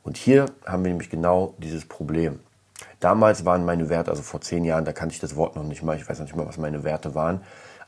Und 0.03 0.17
hier 0.17 0.45
haben 0.65 0.83
wir 0.83 0.89
nämlich 0.89 1.09
genau 1.09 1.53
dieses 1.57 1.85
Problem. 1.85 2.39
Damals 2.99 3.45
waren 3.45 3.65
meine 3.65 3.89
Werte, 3.89 4.11
also 4.11 4.23
vor 4.23 4.41
zehn 4.41 4.65
Jahren, 4.65 4.85
da 4.85 4.93
kannte 4.93 5.13
ich 5.13 5.19
das 5.19 5.35
Wort 5.35 5.55
noch 5.55 5.63
nicht 5.63 5.83
mal, 5.83 5.95
ich 5.97 6.07
weiß 6.09 6.19
noch 6.19 6.25
nicht 6.25 6.35
mal, 6.35 6.47
was 6.47 6.57
meine 6.57 6.83
Werte 6.83 7.15
waren. 7.15 7.41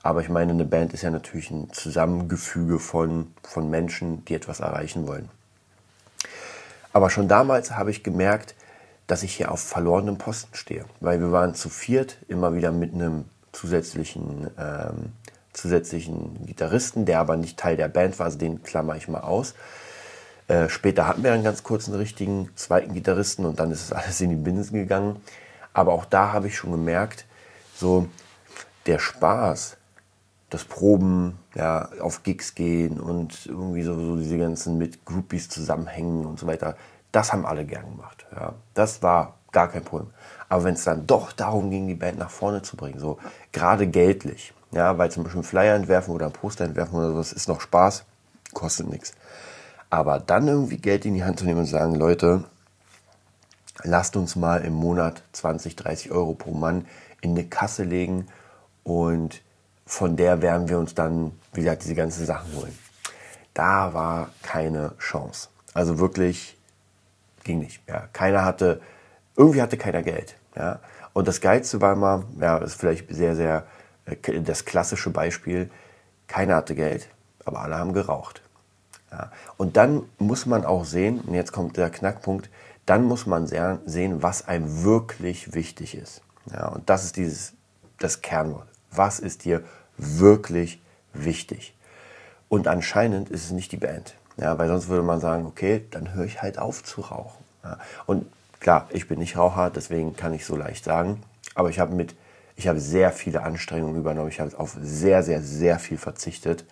Aber 0.03 0.21
ich 0.21 0.29
meine, 0.29 0.51
eine 0.51 0.65
Band 0.65 0.93
ist 0.93 1.03
ja 1.03 1.11
natürlich 1.11 1.51
ein 1.51 1.71
Zusammengefüge 1.73 2.79
von, 2.79 3.33
von 3.43 3.69
Menschen, 3.69 4.25
die 4.25 4.33
etwas 4.33 4.59
erreichen 4.59 5.07
wollen. 5.07 5.29
Aber 6.93 7.09
schon 7.09 7.27
damals 7.27 7.71
habe 7.71 7.91
ich 7.91 8.03
gemerkt, 8.03 8.55
dass 9.07 9.23
ich 9.23 9.35
hier 9.35 9.51
auf 9.51 9.61
verlorenem 9.61 10.17
Posten 10.17 10.55
stehe. 10.55 10.85
Weil 10.99 11.19
wir 11.19 11.31
waren 11.31 11.53
zu 11.53 11.69
viert, 11.69 12.17
immer 12.27 12.55
wieder 12.55 12.71
mit 12.71 12.93
einem 12.93 13.25
zusätzlichen, 13.51 14.49
ähm, 14.57 15.13
zusätzlichen 15.53 16.45
Gitarristen, 16.45 17.05
der 17.05 17.19
aber 17.19 17.37
nicht 17.37 17.57
Teil 17.57 17.77
der 17.77 17.89
Band 17.89 18.17
war, 18.19 18.25
also 18.25 18.37
den 18.37 18.63
klammer 18.63 18.95
ich 18.95 19.07
mal 19.07 19.21
aus. 19.21 19.53
Äh, 20.47 20.69
später 20.69 21.07
hatten 21.07 21.23
wir 21.23 21.33
einen 21.33 21.43
ganz 21.43 21.63
kurzen 21.63 21.93
richtigen 21.93 22.49
zweiten 22.55 22.93
Gitarristen 22.93 23.45
und 23.45 23.59
dann 23.59 23.71
ist 23.71 23.83
es 23.83 23.93
alles 23.93 24.19
in 24.21 24.29
die 24.29 24.35
Binsen 24.35 24.77
gegangen. 24.77 25.21
Aber 25.73 25.93
auch 25.93 26.05
da 26.05 26.33
habe 26.33 26.47
ich 26.47 26.57
schon 26.57 26.71
gemerkt, 26.71 27.25
so 27.75 28.07
der 28.85 28.99
Spaß, 28.99 29.77
das 30.51 30.65
Proben, 30.65 31.39
ja, 31.55 31.89
auf 32.01 32.23
Gigs 32.23 32.55
gehen 32.55 32.99
und 32.99 33.45
irgendwie 33.45 33.83
so, 33.83 33.95
so 33.95 34.17
diese 34.17 34.37
ganzen 34.37 34.77
mit 34.77 35.05
Groupies 35.05 35.49
zusammenhängen 35.49 36.25
und 36.25 36.39
so 36.39 36.45
weiter, 36.45 36.75
das 37.13 37.33
haben 37.33 37.45
alle 37.45 37.65
gern 37.65 37.85
gemacht. 37.85 38.25
Ja. 38.35 38.53
Das 38.73 39.01
war 39.01 39.37
gar 39.53 39.69
kein 39.69 39.83
Problem. 39.83 40.11
Aber 40.49 40.65
wenn 40.65 40.73
es 40.73 40.83
dann 40.83 41.07
doch 41.07 41.31
darum 41.31 41.71
ging, 41.71 41.87
die 41.87 41.95
Band 41.95 42.19
nach 42.19 42.29
vorne 42.29 42.61
zu 42.61 42.75
bringen, 42.75 42.99
so 42.99 43.17
gerade 43.53 43.87
geldlich, 43.87 44.53
ja, 44.71 44.97
weil 44.97 45.09
zum 45.09 45.23
Beispiel 45.23 45.43
Flyer 45.43 45.75
entwerfen 45.75 46.13
oder 46.13 46.25
ein 46.25 46.33
Poster 46.33 46.65
entwerfen 46.65 46.99
oder 46.99 47.11
sowas 47.11 47.31
ist 47.31 47.47
noch 47.47 47.61
Spaß, 47.61 48.03
kostet 48.53 48.89
nichts. 48.89 49.13
Aber 49.89 50.19
dann 50.19 50.49
irgendwie 50.49 50.77
Geld 50.77 51.05
in 51.05 51.13
die 51.13 51.23
Hand 51.23 51.39
zu 51.39 51.45
nehmen 51.45 51.61
und 51.61 51.65
sagen, 51.65 51.95
Leute, 51.95 52.43
lasst 53.83 54.17
uns 54.17 54.35
mal 54.35 54.65
im 54.65 54.73
Monat 54.73 55.23
20, 55.31 55.77
30 55.77 56.11
Euro 56.11 56.33
pro 56.33 56.51
Mann 56.51 56.85
in 57.21 57.31
eine 57.31 57.45
Kasse 57.45 57.83
legen 57.83 58.27
und 58.83 59.41
von 59.91 60.15
der 60.15 60.41
werden 60.41 60.69
wir 60.69 60.79
uns 60.79 60.95
dann, 60.95 61.33
wie 61.51 61.59
gesagt, 61.59 61.83
diese 61.83 61.95
ganzen 61.95 62.25
Sachen 62.25 62.55
holen. 62.55 62.77
Da 63.53 63.93
war 63.93 64.29
keine 64.41 64.93
Chance. 64.99 65.49
Also 65.73 65.99
wirklich 65.99 66.57
ging 67.43 67.59
nicht. 67.59 67.81
Ja. 67.89 68.07
Keiner 68.13 68.45
hatte, 68.45 68.79
irgendwie 69.35 69.61
hatte 69.61 69.75
keiner 69.75 70.01
Geld. 70.01 70.35
Ja. 70.55 70.79
Und 71.11 71.27
das 71.27 71.41
Geilste 71.41 71.81
war 71.81 71.91
immer, 71.91 72.23
ja, 72.39 72.57
das 72.57 72.71
ist 72.71 72.79
vielleicht 72.79 73.13
sehr, 73.13 73.35
sehr 73.35 73.65
äh, 74.05 74.39
das 74.39 74.63
klassische 74.63 75.09
Beispiel, 75.09 75.69
keiner 76.27 76.55
hatte 76.55 76.73
Geld, 76.73 77.09
aber 77.43 77.59
alle 77.59 77.77
haben 77.77 77.91
geraucht. 77.91 78.41
Ja. 79.11 79.29
Und 79.57 79.75
dann 79.75 80.03
muss 80.19 80.45
man 80.45 80.63
auch 80.63 80.85
sehen, 80.85 81.19
und 81.19 81.33
jetzt 81.33 81.51
kommt 81.51 81.75
der 81.75 81.89
Knackpunkt, 81.89 82.49
dann 82.85 83.03
muss 83.03 83.25
man 83.25 83.45
sehen, 83.45 84.23
was 84.23 84.47
einem 84.47 84.85
wirklich 84.85 85.53
wichtig 85.53 85.95
ist. 85.95 86.21
Ja, 86.49 86.69
und 86.69 86.89
das 86.89 87.03
ist 87.03 87.17
dieses, 87.17 87.53
das 87.99 88.21
Kernwort. 88.21 88.69
Was 88.89 89.19
ist 89.19 89.43
dir 89.43 89.63
wirklich 90.01 90.81
wichtig? 91.13 91.73
Und 92.49 92.67
anscheinend 92.67 93.29
ist 93.29 93.45
es 93.45 93.51
nicht 93.51 93.71
die 93.71 93.77
Band. 93.77 94.15
Ja, 94.37 94.57
weil 94.57 94.67
sonst 94.67 94.87
würde 94.87 95.03
man 95.03 95.19
sagen, 95.19 95.45
okay, 95.45 95.85
dann 95.91 96.13
höre 96.13 96.25
ich 96.25 96.41
halt 96.41 96.57
auf 96.57 96.83
zu 96.83 97.01
rauchen. 97.01 97.43
Ja, 97.63 97.77
und 98.05 98.25
klar, 98.59 98.87
ich 98.91 99.07
bin 99.07 99.19
nicht 99.19 99.37
Raucher, 99.37 99.69
deswegen 99.69 100.15
kann 100.15 100.33
ich 100.33 100.45
so 100.45 100.55
leicht 100.55 100.83
sagen. 100.83 101.21
Aber 101.53 101.69
ich 101.69 101.79
habe 101.79 101.95
mit, 101.95 102.15
ich 102.55 102.67
habe 102.67 102.79
sehr 102.79 103.11
viele 103.11 103.43
Anstrengungen 103.43 103.95
übernommen. 103.95 104.29
Ich 104.29 104.39
habe 104.39 104.57
auf 104.57 104.77
sehr, 104.81 105.23
sehr, 105.23 105.41
sehr 105.41 105.79
viel 105.79 105.97
verzichtet, 105.97 106.65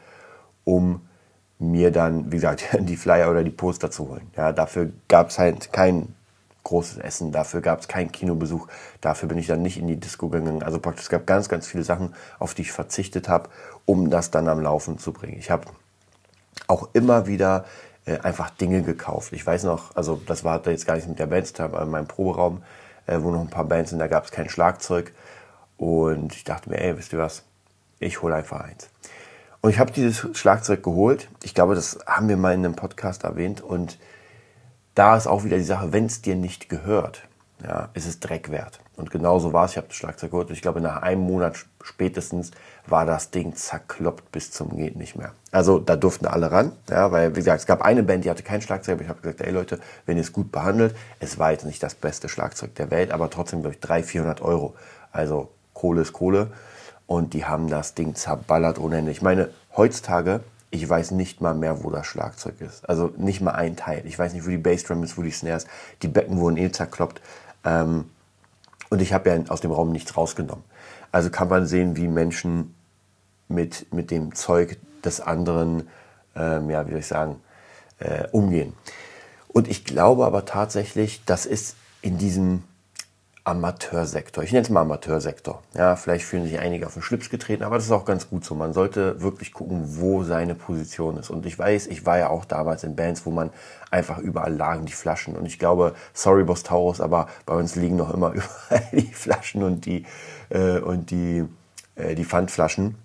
um 0.64 1.08
mir 1.60 1.92
dann, 1.92 2.32
wie 2.32 2.38
gesagt, 2.38 2.66
die 2.80 2.98
Flyer 2.98 3.30
oder 3.30 3.44
die 3.44 3.50
Poster 3.50 3.92
zu 3.92 4.10
holen. 4.10 4.32
Ja, 4.36 4.52
dafür 4.52 4.92
gab 5.08 5.30
es 5.30 5.40
halt 5.40 5.72
kein 5.74 6.16
großes 6.70 7.00
Essen, 7.00 7.32
dafür 7.32 7.62
gab 7.62 7.82
es 7.82 7.88
keinen 7.88 8.12
Kinobesuch, 8.12 8.68
dafür 9.02 9.28
bin 9.28 9.38
ich 9.38 9.48
dann 9.48 9.62
nicht 9.62 9.78
in 9.78 9.88
die 9.88 10.00
Disco 10.00 10.30
gegangen. 10.30 10.64
Also 10.64 10.80
praktisch, 10.80 11.04
es 11.04 11.10
gab 11.10 11.28
ganz, 11.28 11.50
ganz 11.50 11.68
viele 11.68 11.84
Sachen, 11.84 12.14
auf 12.38 12.54
die 12.54 12.62
ich 12.62 12.72
verzichtet 12.72 13.28
habe, 13.28 13.50
um 13.86 14.10
das 14.10 14.32
dann 14.32 14.48
am 14.48 14.62
Laufen 14.62 14.98
zu 14.98 15.12
bringen. 15.12 15.38
Ich 15.38 15.52
habe 15.52 15.66
auch 16.68 16.90
immer 16.94 17.28
wieder 17.28 17.66
äh, 18.06 18.20
einfach 18.20 18.50
Dinge 18.52 18.84
gekauft. 18.84 19.34
Ich 19.34 19.46
weiß 19.46 19.64
noch, 19.64 19.96
also 19.96 20.22
das 20.26 20.44
war 20.44 20.66
jetzt 20.68 20.86
gar 20.86 20.96
nicht 20.96 21.08
mit 21.08 21.20
der 21.20 21.28
Band, 21.28 21.60
aber 21.60 21.82
in 21.82 21.90
meinem 21.90 22.08
Proberaum, 22.08 22.64
äh, 23.08 23.20
wo 23.22 23.32
noch 23.32 23.42
ein 23.42 23.50
paar 23.50 23.66
Bands 23.66 23.90
sind, 23.90 24.00
da 24.00 24.08
gab 24.08 24.26
es 24.26 24.32
kein 24.32 24.50
Schlagzeug. 24.50 25.14
Und 25.78 26.36
ich 26.36 26.44
dachte 26.44 26.70
mir, 26.70 26.80
ey, 26.80 26.98
wisst 26.98 27.14
ihr 27.14 27.20
was, 27.20 27.44
ich 28.00 28.22
hole 28.22 28.36
einfach 28.36 28.62
eins. 28.62 28.90
Und 29.62 29.72
ich 29.72 29.80
habe 29.80 29.92
dieses 29.92 30.38
Schlagzeug 30.38 30.84
geholt. 30.84 31.30
Ich 31.44 31.54
glaube, 31.54 31.76
das 31.76 32.00
haben 32.06 32.30
wir 32.30 32.38
mal 32.38 32.54
in 32.54 32.64
einem 32.64 32.76
Podcast 32.76 33.24
erwähnt. 33.24 33.62
Und 33.62 33.98
da 34.96 35.16
ist 35.16 35.28
auch 35.28 35.44
wieder 35.44 35.58
die 35.58 35.64
Sache, 35.64 35.94
wenn 35.94 36.06
es 36.06 36.22
dir 36.22 36.36
nicht 36.36 36.70
gehört, 36.70 37.24
ja, 37.64 37.90
ist 37.94 38.08
es 38.08 38.20
Dreck 38.20 38.52
wert. 38.52 38.80
Und 38.96 39.12
genauso 39.12 39.54
war 39.54 39.66
es. 39.66 39.72
Ich 39.72 39.78
habe 39.78 39.88
das 39.88 39.96
Schlagzeug 39.96 40.32
geholt 40.32 40.50
und 40.50 40.54
ich 40.54 40.62
glaube, 40.62 40.82
nach 40.82 41.02
einem 41.02 41.22
Monat 41.22 41.66
spätestens 41.82 42.52
war 42.86 43.06
das 43.06 43.32
Ding 43.32 43.56
zerkloppt 43.56 44.32
bis 44.32 44.52
zum 44.52 44.76
geht 44.76 44.98
nicht 44.98 45.16
mehr. 45.16 45.32
Also 45.52 45.80
da 45.80 45.96
durften 45.96 46.26
alle 46.26 46.52
ran, 46.52 46.74
ja, 46.90 47.12
weil 47.12 47.32
wie 47.36 47.40
gesagt, 47.40 47.62
es 47.62 47.66
gab 47.66 47.82
eine 47.82 48.04
Band, 48.04 48.26
die 48.26 48.30
hatte 48.30 48.44
kein 48.44 48.62
Schlagzeug, 48.62 48.96
aber 48.96 49.04
ich 49.04 49.10
habe 49.10 49.22
gesagt, 49.22 49.42
ey 49.42 49.52
Leute, 49.52 49.80
wenn 50.06 50.18
ihr 50.18 50.24
es 50.24 50.34
gut 50.34 50.52
behandelt, 50.52 50.96
es 51.20 51.40
war 51.40 51.52
jetzt 51.52 51.66
nicht 51.66 51.82
das 51.82 51.96
beste 51.96 52.28
Schlagzeug 52.28 52.76
der 52.76 52.92
Welt, 52.92 53.12
aber 53.12 53.30
trotzdem 53.30 53.62
glaube 53.62 53.76
ich 53.76 53.80
300, 53.80 54.06
400 54.06 54.42
Euro. 54.42 54.76
Also 55.12 55.50
Kohle 55.74 56.02
ist 56.02 56.14
Kohle 56.14 56.52
und 57.08 57.34
die 57.34 57.46
haben 57.46 57.70
das 57.70 57.94
Ding 57.96 58.16
zerballert 58.16 58.80
ohne 58.80 58.98
Ende. 58.98 59.12
Ich 59.12 59.22
meine, 59.22 59.50
heutzutage 59.76 60.42
ich 60.72 60.88
weiß 60.88 61.12
nicht 61.12 61.42
mal 61.42 61.56
mehr, 61.56 61.84
wo 61.84 61.90
das 61.90 62.06
Schlagzeug 62.06 62.62
ist. 62.62 62.88
Also 62.88 63.12
nicht 63.18 63.42
mal 63.42 63.52
ein 63.52 63.76
Teil. 63.76 64.04
Ich 64.06 64.18
weiß 64.20 64.34
nicht, 64.34 64.46
wo 64.46 64.50
die 64.50 64.58
Bassdrum 64.58 65.04
ist, 65.04 65.18
wo 65.18 65.24
die 65.24 65.32
Snares. 65.32 65.66
Die 66.02 66.08
Becken 66.08 66.40
wurden 66.40 66.58
eh 66.58 66.72
zerkloppt. 66.72 67.22
Ähm, 67.66 68.06
und 68.90 69.02
ich 69.02 69.14
habe 69.14 69.30
ja 69.30 69.40
aus 69.50 69.62
dem 69.62 69.72
Raum 69.72 69.92
nichts 69.92 70.16
rausgenommen. 70.16 70.64
Also 71.12 71.30
kann 71.30 71.48
man 71.48 71.66
sehen, 71.66 71.96
wie 71.96 72.08
Menschen 72.08 72.76
mit, 73.48 73.92
mit 73.92 74.12
dem 74.12 74.36
Zeug 74.36 74.78
des 75.04 75.22
anderen, 75.22 75.88
ähm, 76.36 76.70
ja, 76.70 76.86
wie 76.86 76.92
soll 76.92 77.00
ich 77.00 77.08
sagen, 77.08 77.42
äh, 78.00 78.28
umgehen. 78.32 78.74
Und 79.48 79.68
ich 79.68 79.86
glaube 79.86 80.26
aber 80.26 80.46
tatsächlich, 80.46 81.24
das 81.26 81.46
ist 81.46 81.76
in 82.02 82.18
diesem 82.18 82.64
Amateursektor. 83.50 84.44
Ich 84.44 84.52
nenne 84.52 84.62
es 84.62 84.70
mal 84.70 84.82
Amateursektor. 84.82 85.64
Ja, 85.74 85.96
vielleicht 85.96 86.26
fühlen 86.26 86.44
sich 86.44 86.60
einige 86.60 86.86
auf 86.86 86.94
den 86.94 87.02
Schlips 87.02 87.32
getreten, 87.32 87.64
aber 87.64 87.78
das 87.78 87.86
ist 87.86 87.92
auch 87.92 88.06
ganz 88.06 88.30
gut 88.30 88.46
so. 88.46 88.54
Man 88.54 88.74
sollte 88.74 89.22
wirklich 89.22 89.54
gucken, 89.54 89.82
wo 90.00 90.24
seine 90.24 90.54
Position 90.54 91.18
ist. 91.18 91.32
Und 91.32 91.48
ich 91.48 91.58
weiß, 91.58 91.88
ich 91.88 92.06
war 92.06 92.20
ja 92.20 92.30
auch 92.30 92.46
damals 92.46 92.84
in 92.84 92.96
Bands, 92.96 93.26
wo 93.26 93.32
man 93.32 93.50
einfach 93.90 94.20
überall 94.20 94.54
lagen 94.54 94.86
die 94.86 94.94
Flaschen. 94.94 95.36
Und 95.36 95.48
ich 95.48 95.58
glaube, 95.58 95.96
sorry 96.14 96.44
Boss 96.44 96.62
Taurus, 96.62 97.02
aber 97.02 97.28
bei 97.48 97.56
uns 97.56 97.76
liegen 97.76 97.96
noch 97.96 98.14
immer 98.14 98.34
überall 98.34 98.88
die 98.92 99.12
Flaschen 99.14 99.64
und 99.64 99.86
die, 99.86 100.06
äh, 100.50 100.78
und 100.78 101.10
die, 101.10 101.44
äh, 101.96 102.14
die 102.14 102.26
Pfandflaschen. 102.26 102.96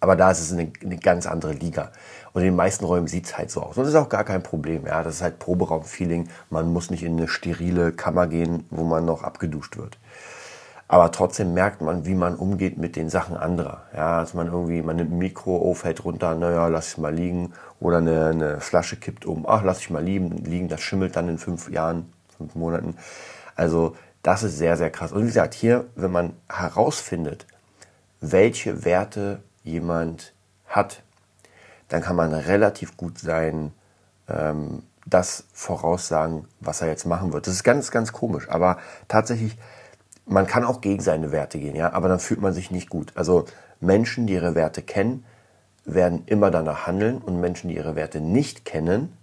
Aber 0.00 0.16
da 0.16 0.30
ist 0.30 0.40
es 0.40 0.52
eine, 0.52 0.70
eine 0.82 0.96
ganz 0.96 1.26
andere 1.26 1.52
Liga. 1.52 1.90
Und 2.32 2.42
in 2.42 2.48
den 2.48 2.56
meisten 2.56 2.84
Räumen 2.84 3.08
sieht 3.08 3.26
es 3.26 3.36
halt 3.36 3.50
so 3.50 3.62
aus. 3.62 3.76
Und 3.76 3.84
das 3.84 3.94
ist 3.94 3.98
auch 3.98 4.08
gar 4.08 4.24
kein 4.24 4.42
Problem. 4.42 4.86
Ja, 4.86 5.02
das 5.02 5.16
ist 5.16 5.22
halt 5.22 5.38
Proberaum-Feeling. 5.38 6.28
Man 6.50 6.72
muss 6.72 6.90
nicht 6.90 7.02
in 7.02 7.16
eine 7.16 7.28
sterile 7.28 7.92
Kammer 7.92 8.26
gehen, 8.26 8.64
wo 8.70 8.84
man 8.84 9.04
noch 9.04 9.22
abgeduscht 9.22 9.76
wird. 9.76 9.98
Aber 10.90 11.12
trotzdem 11.12 11.52
merkt 11.52 11.82
man, 11.82 12.06
wie 12.06 12.14
man 12.14 12.34
umgeht 12.34 12.78
mit 12.78 12.96
den 12.96 13.10
Sachen 13.10 13.36
anderer. 13.36 13.82
Ja, 13.94 14.20
dass 14.20 14.32
man 14.32 14.46
irgendwie, 14.46 14.80
man 14.80 14.96
nimmt 14.96 15.12
ein 15.12 15.18
Mikro, 15.18 15.56
oh, 15.56 15.74
fällt 15.74 16.04
runter, 16.04 16.34
naja, 16.34 16.68
lass 16.68 16.92
ich 16.92 16.98
mal 16.98 17.14
liegen. 17.14 17.52
Oder 17.78 17.98
eine, 17.98 18.26
eine 18.26 18.60
Flasche 18.60 18.96
kippt 18.96 19.26
um, 19.26 19.44
ach, 19.46 19.62
lass 19.62 19.80
ich 19.80 19.90
mal 19.90 20.02
liegen, 20.02 20.30
liegen, 20.44 20.68
das 20.68 20.80
schimmelt 20.80 21.14
dann 21.14 21.28
in 21.28 21.36
fünf 21.36 21.70
Jahren, 21.70 22.10
fünf 22.36 22.54
Monaten. 22.54 22.96
Also, 23.54 23.96
das 24.22 24.42
ist 24.42 24.56
sehr, 24.56 24.76
sehr 24.78 24.90
krass. 24.90 25.12
Und 25.12 25.22
wie 25.22 25.26
gesagt, 25.26 25.52
hier, 25.52 25.84
wenn 25.94 26.10
man 26.10 26.32
herausfindet, 26.48 27.46
welche 28.20 28.84
Werte 28.84 29.42
jemand 29.68 30.34
hat, 30.66 31.02
dann 31.88 32.02
kann 32.02 32.16
man 32.16 32.32
relativ 32.34 32.96
gut 32.96 33.18
sein, 33.18 33.72
ähm, 34.28 34.82
das 35.06 35.44
voraussagen, 35.52 36.46
was 36.60 36.82
er 36.82 36.88
jetzt 36.88 37.06
machen 37.06 37.32
wird. 37.32 37.46
Das 37.46 37.54
ist 37.54 37.64
ganz, 37.64 37.90
ganz 37.90 38.12
komisch. 38.12 38.48
Aber 38.50 38.78
tatsächlich, 39.08 39.56
man 40.26 40.46
kann 40.46 40.64
auch 40.64 40.80
gegen 40.80 41.02
seine 41.02 41.32
Werte 41.32 41.58
gehen, 41.58 41.74
ja, 41.74 41.92
aber 41.92 42.08
dann 42.08 42.20
fühlt 42.20 42.40
man 42.40 42.52
sich 42.52 42.70
nicht 42.70 42.90
gut. 42.90 43.12
Also 43.14 43.46
Menschen, 43.80 44.26
die 44.26 44.34
ihre 44.34 44.54
Werte 44.54 44.82
kennen, 44.82 45.24
werden 45.84 46.24
immer 46.26 46.50
danach 46.50 46.86
handeln 46.86 47.18
und 47.18 47.40
Menschen, 47.40 47.68
die 47.68 47.76
ihre 47.76 47.96
Werte 47.96 48.20
nicht 48.20 48.66
kennen 48.66 49.16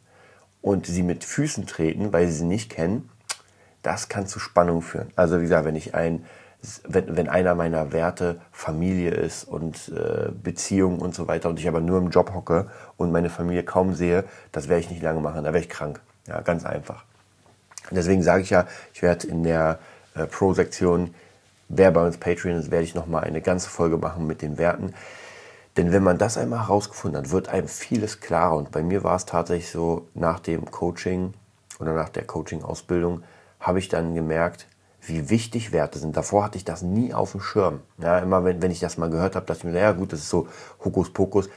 und 0.61 0.87
sie 0.87 1.03
mit 1.03 1.23
Füßen 1.23 1.67
treten, 1.67 2.11
weil 2.11 2.27
sie 2.27 2.37
sie 2.37 2.45
nicht 2.45 2.71
kennen, 2.71 3.09
das 3.83 4.09
kann 4.09 4.25
zu 4.25 4.39
Spannung 4.39 4.81
führen. 4.81 5.11
Also 5.15 5.37
wie 5.37 5.43
gesagt, 5.43 5.65
wenn 5.65 5.75
ich 5.75 5.93
ein 5.93 6.25
wenn, 6.87 7.15
wenn 7.15 7.29
einer 7.29 7.55
meiner 7.55 7.91
Werte 7.91 8.41
Familie 8.51 9.11
ist 9.11 9.43
und 9.43 9.89
äh, 9.89 10.31
Beziehung 10.31 10.99
und 10.99 11.13
so 11.13 11.27
weiter 11.27 11.49
und 11.49 11.59
ich 11.59 11.67
aber 11.67 11.81
nur 11.81 11.99
im 11.99 12.09
Job 12.09 12.33
hocke 12.33 12.69
und 12.97 13.11
meine 13.11 13.29
Familie 13.29 13.63
kaum 13.63 13.93
sehe, 13.93 14.23
das 14.51 14.67
werde 14.67 14.81
ich 14.81 14.89
nicht 14.89 15.03
lange 15.03 15.21
machen, 15.21 15.43
da 15.43 15.53
wäre 15.53 15.63
ich 15.63 15.69
krank. 15.69 16.01
Ja, 16.27 16.41
ganz 16.41 16.65
einfach. 16.65 17.03
Deswegen 17.91 18.23
sage 18.23 18.41
ich 18.41 18.49
ja, 18.49 18.65
ich 18.93 19.01
werde 19.01 19.27
in 19.27 19.43
der 19.43 19.79
äh, 20.15 20.25
Pro-Sektion, 20.25 21.13
wer 21.69 21.91
bei 21.91 22.05
uns 22.05 22.17
Patreon 22.17 22.57
ist, 22.57 22.71
werde 22.71 22.83
ich 22.83 22.95
nochmal 22.95 23.23
eine 23.23 23.41
ganze 23.41 23.69
Folge 23.69 23.97
machen 23.97 24.25
mit 24.25 24.41
den 24.41 24.57
Werten. 24.57 24.93
Denn 25.77 25.91
wenn 25.91 26.03
man 26.03 26.17
das 26.17 26.37
einmal 26.37 26.61
herausgefunden 26.61 27.21
hat, 27.21 27.31
wird 27.31 27.49
einem 27.49 27.67
vieles 27.67 28.21
klarer. 28.21 28.55
Und 28.55 28.71
bei 28.71 28.81
mir 28.81 29.03
war 29.03 29.15
es 29.15 29.25
tatsächlich 29.25 29.69
so, 29.69 30.07
nach 30.13 30.39
dem 30.39 30.71
Coaching 30.71 31.33
oder 31.79 31.93
nach 31.93 32.09
der 32.09 32.23
Coaching-Ausbildung 32.23 33.23
habe 33.59 33.79
ich 33.79 33.89
dann 33.89 34.15
gemerkt, 34.15 34.67
wie 35.07 35.29
wichtig 35.29 35.71
Werte 35.71 35.99
sind. 35.99 36.17
Davor 36.17 36.43
hatte 36.43 36.57
ich 36.57 36.65
das 36.65 36.81
nie 36.81 37.13
auf 37.13 37.31
dem 37.31 37.41
Schirm. 37.41 37.81
Ja, 37.97 38.19
immer 38.19 38.43
wenn, 38.43 38.61
wenn 38.61 38.71
ich 38.71 38.79
das 38.79 38.97
mal 38.97 39.09
gehört 39.09 39.35
habe, 39.35 39.45
dachte 39.45 39.59
ich 39.59 39.63
mir, 39.65 39.71
naja 39.71 39.91
gut, 39.91 40.13
das 40.13 40.19
ist 40.19 40.29
so 40.29 40.47
Hokuspokus. 40.83 41.49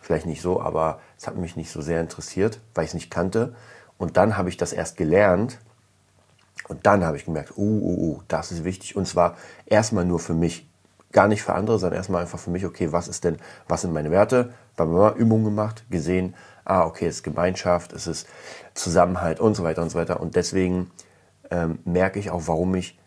Vielleicht 0.00 0.26
nicht 0.26 0.42
so, 0.42 0.60
aber 0.60 1.00
es 1.16 1.26
hat 1.26 1.36
mich 1.36 1.56
nicht 1.56 1.70
so 1.70 1.80
sehr 1.80 2.00
interessiert, 2.00 2.60
weil 2.74 2.84
ich 2.84 2.90
es 2.90 2.94
nicht 2.94 3.10
kannte. 3.10 3.54
Und 3.98 4.16
dann 4.16 4.36
habe 4.36 4.48
ich 4.48 4.56
das 4.56 4.72
erst 4.72 4.96
gelernt. 4.96 5.58
Und 6.68 6.86
dann 6.86 7.04
habe 7.04 7.16
ich 7.16 7.24
gemerkt, 7.24 7.52
uh, 7.56 7.62
uh, 7.62 8.10
uh, 8.10 8.22
das 8.28 8.52
ist 8.52 8.64
wichtig. 8.64 8.96
Und 8.96 9.06
zwar 9.06 9.36
erstmal 9.66 10.04
nur 10.04 10.18
für 10.18 10.34
mich. 10.34 10.68
Gar 11.12 11.28
nicht 11.28 11.42
für 11.42 11.52
andere, 11.52 11.78
sondern 11.78 11.98
erstmal 11.98 12.22
einfach 12.22 12.38
für 12.38 12.48
mich, 12.48 12.64
okay, 12.64 12.90
was 12.90 13.06
ist 13.06 13.24
denn, 13.24 13.36
was 13.68 13.82
sind 13.82 13.92
meine 13.92 14.10
Werte? 14.10 14.54
Wir 14.78 15.14
Übungen 15.14 15.44
gemacht, 15.44 15.84
gesehen, 15.90 16.34
ah, 16.64 16.86
okay, 16.86 17.06
es 17.06 17.16
ist 17.16 17.22
Gemeinschaft, 17.22 17.92
es 17.92 18.06
ist 18.06 18.26
Zusammenhalt 18.72 19.38
und 19.38 19.54
so 19.54 19.62
weiter 19.62 19.82
und 19.82 19.90
so 19.90 19.98
weiter. 19.98 20.20
Und 20.20 20.36
deswegen 20.36 20.90
ähm, 21.52 21.78
merke 21.84 22.18
ich 22.18 22.30
auch, 22.30 22.42
warum 22.46 22.74
ich. 22.74 22.98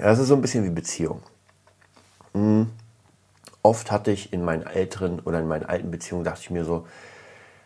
Das 0.00 0.18
ist 0.18 0.28
so 0.28 0.34
ein 0.34 0.42
bisschen 0.42 0.64
wie 0.64 0.70
Beziehung. 0.70 1.22
Hm. 2.34 2.70
Oft 3.62 3.92
hatte 3.92 4.10
ich 4.10 4.32
in 4.32 4.44
meinen 4.44 4.66
älteren 4.66 5.20
oder 5.20 5.38
in 5.38 5.46
meinen 5.46 5.64
alten 5.64 5.90
Beziehungen, 5.90 6.24
dachte 6.24 6.40
ich 6.42 6.50
mir 6.50 6.64
so, 6.64 6.86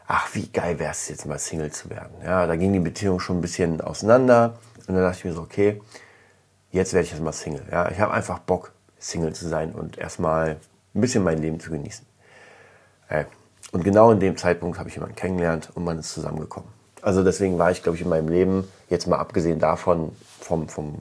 ach, 0.06 0.28
wie 0.34 0.48
geil 0.48 0.78
wäre 0.78 0.90
es 0.90 1.08
jetzt 1.08 1.24
mal 1.24 1.38
Single 1.38 1.72
zu 1.72 1.88
werden. 1.88 2.14
Ja, 2.22 2.46
da 2.46 2.56
ging 2.56 2.74
die 2.74 2.80
Beziehung 2.80 3.18
schon 3.18 3.38
ein 3.38 3.40
bisschen 3.40 3.80
auseinander 3.80 4.58
und 4.86 4.94
dann 4.94 5.02
dachte 5.02 5.18
ich 5.18 5.24
mir 5.24 5.32
so, 5.32 5.40
okay, 5.40 5.80
jetzt 6.70 6.92
werde 6.92 7.06
ich 7.06 7.12
jetzt 7.12 7.22
mal 7.22 7.32
Single. 7.32 7.64
Ja, 7.70 7.90
ich 7.90 7.98
habe 7.98 8.12
einfach 8.12 8.40
Bock, 8.40 8.72
Single 8.98 9.32
zu 9.32 9.48
sein 9.48 9.72
und 9.72 9.96
erstmal 9.96 10.58
ein 10.94 11.00
bisschen 11.00 11.24
mein 11.24 11.38
Leben 11.38 11.60
zu 11.60 11.70
genießen. 11.70 12.04
Äh, 13.08 13.24
und 13.72 13.84
genau 13.84 14.10
in 14.10 14.20
dem 14.20 14.36
Zeitpunkt 14.36 14.78
habe 14.78 14.90
ich 14.90 14.96
jemanden 14.96 15.16
kennengelernt 15.16 15.70
und 15.74 15.84
man 15.84 15.98
ist 15.98 16.12
zusammengekommen. 16.12 16.75
Also 17.06 17.22
deswegen 17.22 17.56
war 17.56 17.70
ich, 17.70 17.84
glaube 17.84 17.94
ich, 17.94 18.02
in 18.02 18.08
meinem 18.08 18.26
Leben, 18.26 18.66
jetzt 18.88 19.06
mal 19.06 19.18
abgesehen 19.18 19.60
davon, 19.60 20.10
vom, 20.40 20.68
vom 20.68 20.96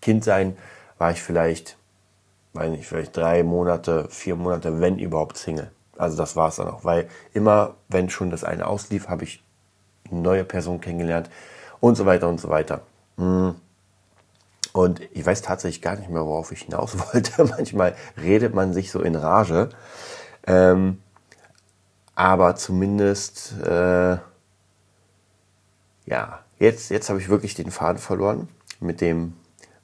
Kindsein, 0.00 0.56
war 0.96 1.10
ich 1.10 1.20
vielleicht, 1.24 1.76
weiß 2.52 2.70
nicht, 2.70 2.86
vielleicht 2.86 3.16
drei 3.16 3.42
Monate, 3.42 4.06
vier 4.10 4.36
Monate, 4.36 4.80
wenn 4.80 4.96
überhaupt 4.96 5.36
Single. 5.36 5.72
Also 5.98 6.16
das 6.16 6.36
war 6.36 6.50
es 6.50 6.56
dann 6.56 6.68
auch, 6.68 6.84
weil 6.84 7.08
immer, 7.34 7.74
wenn 7.88 8.10
schon 8.10 8.30
das 8.30 8.44
eine 8.44 8.68
auslief, 8.68 9.08
habe 9.08 9.24
ich 9.24 9.42
eine 10.08 10.20
neue 10.20 10.44
Person 10.44 10.80
kennengelernt 10.80 11.28
und 11.80 11.96
so 11.96 12.06
weiter 12.06 12.28
und 12.28 12.40
so 12.40 12.48
weiter. 12.48 12.82
Hm. 13.16 13.56
Und 14.72 15.00
ich 15.10 15.26
weiß 15.26 15.42
tatsächlich 15.42 15.82
gar 15.82 15.96
nicht 15.96 16.10
mehr, 16.10 16.24
worauf 16.24 16.52
ich 16.52 16.62
hinaus 16.62 16.96
wollte. 17.12 17.42
Manchmal 17.42 17.96
redet 18.16 18.54
man 18.54 18.72
sich 18.72 18.92
so 18.92 19.00
in 19.00 19.16
Rage. 19.16 19.70
Ähm, 20.46 21.02
aber 22.14 22.54
zumindest 22.54 23.60
äh, 23.62 24.18
ja, 26.10 26.40
jetzt, 26.58 26.90
jetzt 26.90 27.08
habe 27.08 27.20
ich 27.20 27.28
wirklich 27.28 27.54
den 27.54 27.70
Faden 27.70 27.98
verloren 27.98 28.48
mit 28.80 29.00
dem, 29.00 29.34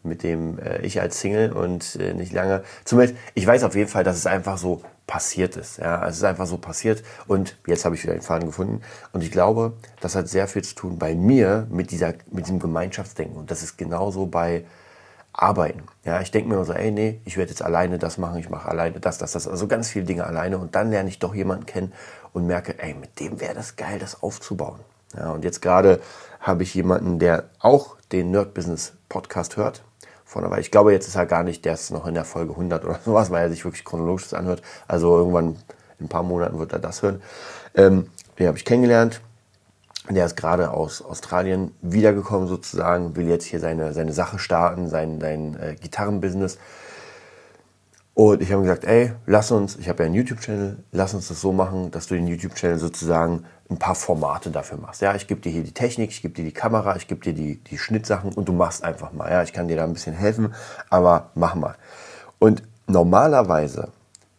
mit 0.02 0.22
dem 0.22 0.58
äh, 0.58 0.80
ich 0.82 1.00
als 1.00 1.20
Single 1.20 1.52
und 1.52 1.96
äh, 1.96 2.14
nicht 2.14 2.32
lange. 2.32 2.64
Zumindest, 2.84 3.18
ich 3.34 3.46
weiß 3.46 3.62
auf 3.62 3.76
jeden 3.76 3.88
Fall, 3.88 4.04
dass 4.04 4.16
es 4.16 4.26
einfach 4.26 4.58
so 4.58 4.82
passiert 5.06 5.56
ist. 5.56 5.78
Ja, 5.78 6.06
es 6.06 6.16
ist 6.16 6.24
einfach 6.24 6.46
so 6.46 6.58
passiert 6.58 7.04
und 7.28 7.56
jetzt 7.66 7.84
habe 7.84 7.94
ich 7.94 8.02
wieder 8.02 8.12
den 8.12 8.22
Faden 8.22 8.46
gefunden. 8.46 8.82
Und 9.12 9.22
ich 9.22 9.30
glaube, 9.30 9.74
das 10.00 10.16
hat 10.16 10.28
sehr 10.28 10.48
viel 10.48 10.62
zu 10.62 10.74
tun 10.74 10.98
bei 10.98 11.14
mir 11.14 11.68
mit 11.70 11.92
dieser, 11.92 12.14
mit 12.32 12.46
diesem 12.46 12.58
Gemeinschaftsdenken. 12.58 13.36
Und 13.36 13.52
das 13.52 13.62
ist 13.62 13.78
genauso 13.78 14.26
bei 14.26 14.64
Arbeiten. 15.32 15.84
Ja, 16.04 16.20
ich 16.20 16.32
denke 16.32 16.48
mir 16.48 16.64
so, 16.64 16.72
ey, 16.72 16.90
nee, 16.90 17.20
ich 17.24 17.36
werde 17.36 17.50
jetzt 17.50 17.62
alleine 17.62 17.98
das 17.98 18.18
machen, 18.18 18.40
ich 18.40 18.50
mache 18.50 18.68
alleine 18.68 18.98
das, 18.98 19.18
das, 19.18 19.32
das, 19.32 19.46
also 19.46 19.68
ganz 19.68 19.90
viele 19.90 20.06
Dinge 20.06 20.26
alleine 20.26 20.58
und 20.58 20.74
dann 20.74 20.90
lerne 20.90 21.08
ich 21.08 21.18
doch 21.18 21.34
jemanden 21.34 21.66
kennen 21.66 21.92
und 22.32 22.46
merke, 22.46 22.82
ey, 22.82 22.94
mit 22.94 23.20
dem 23.20 23.38
wäre 23.38 23.54
das 23.54 23.76
geil, 23.76 23.98
das 23.98 24.22
aufzubauen. 24.22 24.80
Ja, 25.16 25.30
und 25.30 25.44
jetzt 25.44 25.62
gerade 25.62 26.00
habe 26.40 26.62
ich 26.62 26.74
jemanden, 26.74 27.18
der 27.18 27.44
auch 27.58 27.96
den 28.12 28.30
Nerd 28.30 28.54
Business 28.54 28.92
Podcast 29.08 29.56
hört. 29.56 29.82
Von 30.24 30.42
Weile. 30.50 30.60
Ich 30.60 30.72
glaube, 30.72 30.92
jetzt 30.92 31.06
ist 31.06 31.14
er 31.14 31.24
gar 31.24 31.44
nicht, 31.44 31.64
der 31.64 31.74
ist 31.74 31.92
noch 31.92 32.06
in 32.06 32.14
der 32.14 32.24
Folge 32.24 32.50
100 32.50 32.84
oder 32.84 32.98
sowas, 33.04 33.30
weil 33.30 33.44
er 33.44 33.50
sich 33.50 33.64
wirklich 33.64 33.84
chronologisch 33.84 34.34
anhört. 34.34 34.62
Also 34.88 35.16
irgendwann 35.16 35.56
in 35.98 36.06
ein 36.06 36.08
paar 36.08 36.24
Monaten 36.24 36.58
wird 36.58 36.72
er 36.72 36.78
das 36.78 37.02
hören. 37.02 37.22
Ähm, 37.74 38.10
den 38.38 38.48
habe 38.48 38.58
ich 38.58 38.64
kennengelernt. 38.64 39.20
Der 40.08 40.26
ist 40.26 40.36
gerade 40.36 40.70
aus 40.70 41.02
Australien 41.02 41.74
wiedergekommen 41.80 42.48
sozusagen, 42.48 43.16
will 43.16 43.28
jetzt 43.28 43.44
hier 43.44 43.60
seine, 43.60 43.92
seine 43.92 44.12
Sache 44.12 44.38
starten, 44.38 44.88
sein, 44.88 45.20
sein 45.20 45.56
äh, 45.58 45.74
Gitarrenbusiness. 45.74 46.58
Und 48.14 48.40
ich 48.40 48.52
habe 48.52 48.62
gesagt, 48.62 48.84
ey, 48.84 49.12
lass 49.26 49.50
uns, 49.50 49.76
ich 49.76 49.88
habe 49.88 50.02
ja 50.02 50.06
einen 50.06 50.14
YouTube-Channel, 50.14 50.78
lass 50.92 51.12
uns 51.12 51.28
das 51.28 51.40
so 51.40 51.52
machen, 51.52 51.90
dass 51.90 52.06
du 52.06 52.14
den 52.14 52.26
YouTube-Channel 52.26 52.78
sozusagen 52.78 53.44
ein 53.70 53.78
paar 53.78 53.94
Formate 53.94 54.50
dafür 54.50 54.78
machst. 54.78 55.02
Ja, 55.02 55.14
ich 55.14 55.26
gebe 55.26 55.40
dir 55.40 55.50
hier 55.50 55.64
die 55.64 55.72
Technik, 55.72 56.10
ich 56.10 56.22
gebe 56.22 56.34
dir 56.34 56.44
die 56.44 56.52
Kamera, 56.52 56.96
ich 56.96 57.08
gebe 57.08 57.20
dir 57.20 57.32
die, 57.32 57.56
die 57.56 57.78
Schnittsachen 57.78 58.32
und 58.32 58.48
du 58.48 58.52
machst 58.52 58.84
einfach 58.84 59.12
mal. 59.12 59.30
Ja, 59.30 59.42
ich 59.42 59.52
kann 59.52 59.68
dir 59.68 59.76
da 59.76 59.84
ein 59.84 59.92
bisschen 59.92 60.14
helfen, 60.14 60.54
aber 60.88 61.30
mach 61.34 61.54
mal. 61.54 61.74
Und 62.38 62.62
normalerweise 62.86 63.88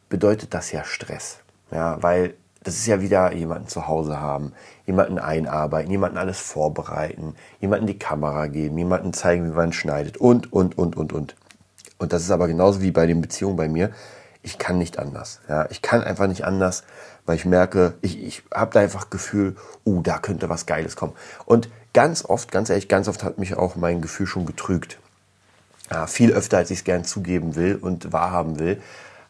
bedeutet 0.10 0.53
das 0.53 0.72
ja 0.72 0.84
Stress. 0.84 1.39
Ja, 1.72 2.01
weil 2.01 2.36
das 2.63 2.75
ist 2.75 2.88
ja 2.88 3.01
wieder 3.01 3.34
jemanden 3.34 3.67
zu 3.67 3.88
Hause 3.88 4.19
haben, 4.19 4.53
jemanden 4.86 5.19
einarbeiten, 5.19 5.91
jemanden 5.91 6.17
alles 6.17 6.39
vorbereiten, 6.39 7.36
jemanden 7.60 7.88
die 7.88 8.00
Kamera 8.00 8.48
geben, 8.48 8.77
jemanden 8.77 9.13
zeigen, 9.13 9.46
wie 9.46 9.55
man 9.55 9.74
schneidet 9.74 10.17
und, 10.17 10.51
und, 10.51 10.77
und, 10.77 10.96
und, 10.98 11.13
und. 11.13 11.36
Und 11.98 12.13
das 12.13 12.24
ist 12.24 12.31
aber 12.31 12.48
genauso 12.48 12.81
wie 12.81 12.91
bei 12.91 13.07
den 13.07 13.22
Beziehungen 13.22 13.55
bei 13.55 13.67
mir. 13.67 13.91
Ich 14.44 14.58
kann 14.58 14.77
nicht 14.77 15.00
anders. 15.00 15.41
Ja, 15.50 15.67
ich 15.70 15.82
kann 15.82 16.03
einfach 16.03 16.27
nicht 16.27 16.46
anders, 16.46 16.84
weil 17.25 17.36
ich 17.36 17.46
merke, 17.46 17.94
ich, 18.01 18.24
ich 18.24 18.44
habe 18.53 18.72
da 18.74 18.79
einfach 18.79 19.10
Gefühl, 19.10 19.56
uh, 19.86 20.01
da 20.01 20.20
könnte 20.20 20.50
was 20.50 20.65
Geiles 20.65 20.96
kommen. 20.96 21.13
Und 21.46 21.70
ganz 21.94 22.24
oft, 22.25 22.51
ganz 22.51 22.70
ehrlich, 22.70 22.88
ganz 22.88 23.08
oft 23.08 23.24
hat 23.24 23.38
mich 23.38 23.56
auch 23.56 23.75
mein 23.75 24.01
Gefühl 24.01 24.27
schon 24.27 24.46
getrügt. 24.46 24.98
Ja, 25.91 26.08
viel 26.08 26.32
öfter, 26.34 26.58
als 26.58 26.72
ich 26.72 26.79
es 26.79 26.84
gern 26.84 27.03
zugeben 27.03 27.56
will 27.56 27.75
und 27.75 28.12
wahrhaben 28.12 28.60
will, 28.60 28.82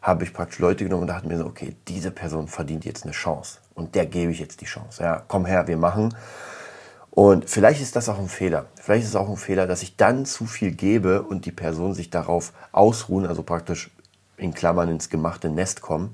habe 0.02 0.24
ich 0.24 0.32
praktisch 0.32 0.58
Leute 0.58 0.84
genommen 0.84 1.02
und 1.02 1.08
dachte 1.08 1.28
mir 1.28 1.38
so, 1.38 1.46
okay, 1.46 1.76
diese 1.86 2.10
Person 2.10 2.48
verdient 2.48 2.84
jetzt 2.84 3.04
eine 3.04 3.12
Chance 3.12 3.58
und 3.74 3.94
der 3.94 4.06
gebe 4.06 4.32
ich 4.32 4.38
jetzt 4.38 4.60
die 4.60 4.66
Chance. 4.66 5.02
Ja, 5.02 5.22
komm 5.28 5.46
her, 5.46 5.66
wir 5.66 5.76
machen. 5.76 6.14
Und 7.10 7.50
vielleicht 7.50 7.80
ist 7.80 7.96
das 7.96 8.08
auch 8.08 8.18
ein 8.18 8.28
Fehler. 8.28 8.66
Vielleicht 8.80 9.02
ist 9.02 9.10
es 9.10 9.16
auch 9.16 9.28
ein 9.28 9.36
Fehler, 9.36 9.66
dass 9.66 9.82
ich 9.82 9.96
dann 9.96 10.24
zu 10.24 10.46
viel 10.46 10.70
gebe 10.70 11.22
und 11.22 11.46
die 11.46 11.52
Person 11.52 11.94
sich 11.94 12.10
darauf 12.10 12.52
ausruhen, 12.70 13.26
also 13.26 13.42
praktisch 13.42 13.90
in 14.38 14.54
Klammern 14.54 14.88
ins 14.88 15.10
gemachte 15.10 15.50
Nest 15.50 15.82
kommen 15.82 16.10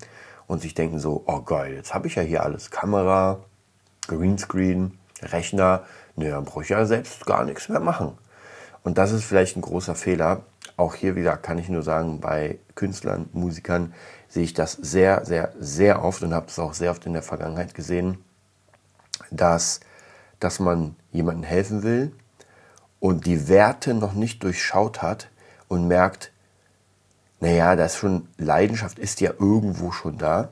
und 0.47 0.61
sich 0.61 0.75
denken 0.75 0.99
so, 0.99 1.23
oh 1.27 1.43
geil, 1.43 1.75
jetzt 1.75 1.95
habe 1.95 2.07
ich 2.07 2.17
ja 2.17 2.23
hier 2.23 2.43
alles. 2.43 2.71
Kamera, 2.71 3.41
Greenscreen, 4.09 4.99
Rechner. 5.23 5.85
Dann 6.17 6.45
brauche 6.45 6.63
ich 6.63 6.69
ja 6.69 6.85
selbst 6.87 7.27
gar 7.27 7.45
nichts 7.45 7.69
mehr 7.69 7.81
machen. 7.81 8.19
Und 8.83 8.99
das 8.99 9.13
ist 9.13 9.25
vielleicht 9.25 9.57
ein 9.57 9.63
großer 9.63 9.95
Fehler. 9.95 10.43
Auch 10.77 10.95
hier 10.95 11.17
wieder 11.17 11.37
kann 11.37 11.59
ich 11.59 11.69
nur 11.69 11.83
sagen, 11.83 12.21
bei 12.21 12.59
Künstlern, 12.75 13.29
Musikern 13.33 13.95
sehe 14.29 14.45
ich 14.45 14.55
das 14.55 14.73
sehr, 14.73 15.25
sehr, 15.25 15.53
sehr 15.59 16.05
oft 16.05 16.23
und 16.23 16.35
habe 16.35 16.47
es 16.49 16.59
auch 16.59 16.75
sehr 16.75 16.91
oft 16.91 17.07
in 17.07 17.13
der 17.13 17.23
Vergangenheit 17.23 17.75
gesehen, 17.75 18.25
dass 19.31 19.81
dass 20.45 20.61
man 20.61 20.95
jemandem 21.11 21.45
helfen 21.45 21.83
will 21.83 22.13
und 23.01 23.25
die 23.25 23.49
Werte 23.49 23.95
noch 23.95 24.13
nicht 24.13 24.43
durchschaut 24.43 25.01
hat 25.01 25.31
und 25.69 25.89
merkt, 25.89 26.33
naja, 27.41 27.77
das 27.77 27.97
schon, 27.97 28.29
Leidenschaft 28.39 28.99
ist 28.99 29.21
ja 29.21 29.33
irgendwo 29.39 29.93
schon 29.93 30.19
da, 30.19 30.51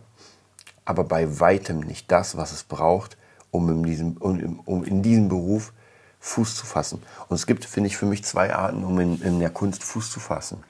aber 0.85 1.05
bei 1.05 1.41
weitem 1.41 1.81
nicht 1.81 2.11
das, 2.11 2.37
was 2.37 2.53
es 2.53 2.65
braucht, 2.65 3.17
um 3.51 3.69
in 3.71 3.83
diesem, 3.83 4.17
um, 4.17 4.61
um 4.65 4.85
in 4.85 5.03
diesem 5.03 5.29
Beruf 5.29 5.73
Fuß 6.21 6.57
zu 6.57 6.67
fassen. 6.67 7.03
Und 7.29 7.35
es 7.35 7.47
gibt, 7.47 7.65
finde 7.65 7.89
ich, 7.89 7.97
für 7.97 8.07
mich 8.07 8.25
zwei 8.25 8.55
Arten, 8.55 8.85
um 8.85 8.99
in, 9.01 9.21
in 9.23 9.41
der 9.41 9.51
Kunst 9.51 9.83
Fuß 9.83 10.11
zu 10.11 10.21
fassen. 10.21 10.63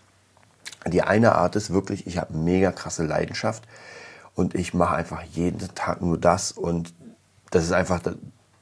Die 0.87 1.03
eine 1.03 1.35
Art 1.35 1.57
ist 1.57 1.73
wirklich, 1.73 2.07
ich 2.07 2.19
habe 2.19 2.37
mega 2.37 2.73
krasse 2.73 3.05
Leidenschaft 3.05 3.63
und 4.35 4.55
ich 4.55 4.75
mache 4.75 4.97
einfach 4.97 5.23
jeden 5.23 5.75
Tag 5.75 6.01
nur 6.01 6.19
das 6.19 6.53
und 6.53 6.95
das 7.51 7.65
ist 7.65 7.73
einfach 7.73 8.01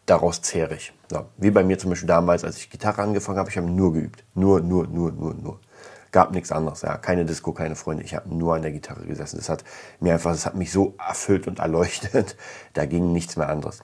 daraus 0.07 0.42
zehre 0.42 0.75
ich. 0.75 0.92
Ja, 1.11 1.25
wie 1.37 1.50
bei 1.50 1.62
mir 1.62 1.78
zum 1.78 1.90
Beispiel 1.90 2.09
damals, 2.09 2.45
als 2.45 2.57
ich 2.59 2.69
Gitarre 2.69 3.02
angefangen 3.02 3.38
habe, 3.38 3.49
ich 3.49 3.57
habe 3.57 3.71
nur 3.71 3.92
geübt. 3.92 4.25
Nur, 4.35 4.61
nur, 4.61 4.87
nur, 4.87 5.12
nur, 5.12 5.35
nur. 5.35 5.61
Gab 6.12 6.33
nichts 6.33 6.50
anderes. 6.50 6.83
Ja, 6.83 6.97
keine 6.97 7.25
Disco, 7.25 7.52
keine 7.52 7.76
Freunde. 7.76 8.02
Ich 8.02 8.14
habe 8.14 8.35
nur 8.35 8.55
an 8.55 8.62
der 8.62 8.73
Gitarre 8.73 9.07
gesessen. 9.07 9.37
Das 9.37 9.49
hat 9.49 9.64
mir 10.00 10.14
einfach, 10.14 10.33
das 10.33 10.47
hat 10.47 10.57
mich 10.57 10.73
so 10.73 10.95
erfüllt 10.99 11.47
und 11.47 11.59
erleuchtet. 11.59 12.37
Da 12.73 12.87
ging 12.87 13.12
nichts 13.12 13.37
mehr 13.37 13.49
anderes. 13.49 13.81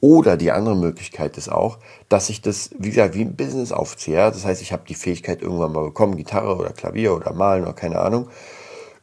Oder 0.00 0.36
die 0.36 0.52
andere 0.52 0.76
Möglichkeit 0.76 1.36
ist 1.36 1.50
auch, 1.50 1.78
dass 2.08 2.30
ich 2.30 2.40
das, 2.40 2.70
wie 2.78 2.90
gesagt, 2.90 3.14
wie 3.14 3.22
ein 3.22 3.36
Business 3.36 3.72
aufziehe. 3.72 4.16
Das 4.16 4.44
heißt, 4.44 4.62
ich 4.62 4.72
habe 4.72 4.84
die 4.88 4.94
Fähigkeit 4.94 5.42
irgendwann 5.42 5.72
mal 5.72 5.84
bekommen, 5.84 6.16
Gitarre 6.16 6.56
oder 6.56 6.70
Klavier 6.70 7.14
oder 7.14 7.32
Malen 7.32 7.64
oder 7.64 7.72
keine 7.74 7.98
Ahnung. 7.98 8.28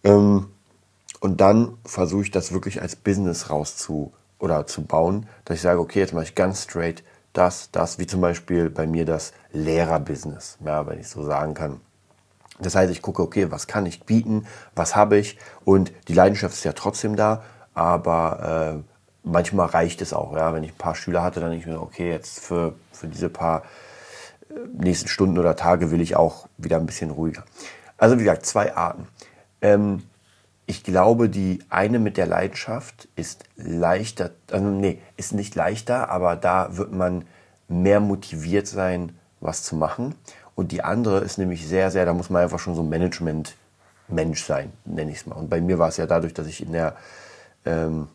Ähm, 0.04 0.48
und 1.20 1.42
dann 1.42 1.78
versuche 1.86 2.24
ich 2.24 2.32
das 2.32 2.52
wirklich 2.52 2.82
als 2.82 2.96
Business 2.96 3.50
rauszu 3.50 4.14
oder 4.40 4.66
zu 4.66 4.84
bauen, 4.84 5.28
dass 5.46 5.58
ich 5.58 5.62
sage, 5.62 5.80
okay, 5.80 6.00
jetzt 6.00 6.14
mache 6.14 6.26
ich 6.26 6.36
ganz 6.36 6.64
straight 6.64 7.04
das, 7.34 7.70
das, 7.72 8.00
wie 8.00 8.08
zum 8.08 8.22
Beispiel 8.22 8.70
bei 8.70 8.88
mir 8.88 9.06
das 9.06 9.34
Lehrerbusiness, 9.52 10.58
ja, 10.66 10.88
wenn 10.88 11.00
ich 11.00 11.08
so 11.08 11.24
sagen 11.24 11.54
kann. 11.54 11.82
Das 12.60 12.76
heißt, 12.76 12.92
ich 12.92 13.02
gucke, 13.02 13.22
okay, 13.22 13.52
was 13.52 13.68
kann 13.68 13.86
ich 13.86 14.04
bieten, 14.04 14.48
was 14.76 14.96
habe 14.96 15.18
ich 15.18 15.38
und 15.64 15.92
die 16.08 16.14
Leidenschaft 16.14 16.56
ist 16.56 16.64
ja 16.64 16.74
trotzdem 16.74 17.16
da, 17.16 17.44
aber 17.74 18.82
äh, 18.84 18.98
manchmal 19.24 19.68
reicht 19.68 20.02
es 20.02 20.14
auch. 20.14 20.36
Ja, 20.36 20.54
wenn 20.54 20.64
ich 20.64 20.72
ein 20.72 20.78
paar 20.78 20.96
Schüler 20.96 21.22
hatte, 21.22 21.40
dann 21.40 21.52
denke 21.52 21.68
ich 21.68 21.72
mir, 21.72 21.82
okay, 21.82 22.10
jetzt 22.10 22.40
für, 22.40 22.74
für 22.92 23.08
diese 23.08 23.30
paar 23.30 23.64
äh, 24.50 24.54
nächsten 24.74 25.08
Stunden 25.08 25.38
oder 25.38 25.56
Tage 25.56 25.92
will 25.92 26.02
ich 26.02 26.16
auch 26.16 26.48
wieder 26.58 26.78
ein 26.78 26.86
bisschen 26.86 27.12
ruhiger. 27.12 27.44
Also 27.98 28.18
wie 28.18 28.24
gesagt, 28.24 28.46
zwei 28.46 28.76
Arten. 28.76 29.08
Ähm, 29.62 30.04
ich 30.66 30.84
glaube, 30.84 31.30
die 31.30 31.60
eine 31.70 31.98
mit 31.98 32.18
der 32.18 32.28
Leidenschaft 32.28 33.08
ist 33.16 33.46
leichter, 33.56 34.32
also 34.52 34.66
nee, 34.66 35.02
ist 35.16 35.34
nicht 35.34 35.56
leichter, 35.56 36.10
aber 36.10 36.36
da 36.36 36.76
wird 36.76 36.92
man 36.92 37.24
mehr 37.70 38.02
motiviert 38.02 38.68
sein, 38.68 39.18
was 39.40 39.64
zu 39.64 39.76
machen. 39.76 40.16
Und 40.58 40.72
die 40.72 40.84
andere 40.84 41.20
ist 41.20 41.38
nämlich 41.38 41.68
sehr, 41.68 41.92
sehr, 41.92 42.04
da 42.04 42.14
muss 42.14 42.32
man 42.32 42.42
einfach 42.42 42.58
schon 42.58 42.74
so 42.74 42.82
Management-Mensch 42.82 44.44
sein, 44.44 44.74
nenne 44.86 45.12
ich 45.12 45.18
es 45.18 45.26
mal. 45.28 45.36
Und 45.36 45.52
bei 45.52 45.62
mir 45.62 45.78
war 45.78 45.90
es 45.90 45.98
ja 45.98 46.08
dadurch, 46.08 46.34
dass 46.34 46.48
ich 46.48 46.64
in 46.64 46.72
der, 46.72 46.96
ähm, 47.64 48.08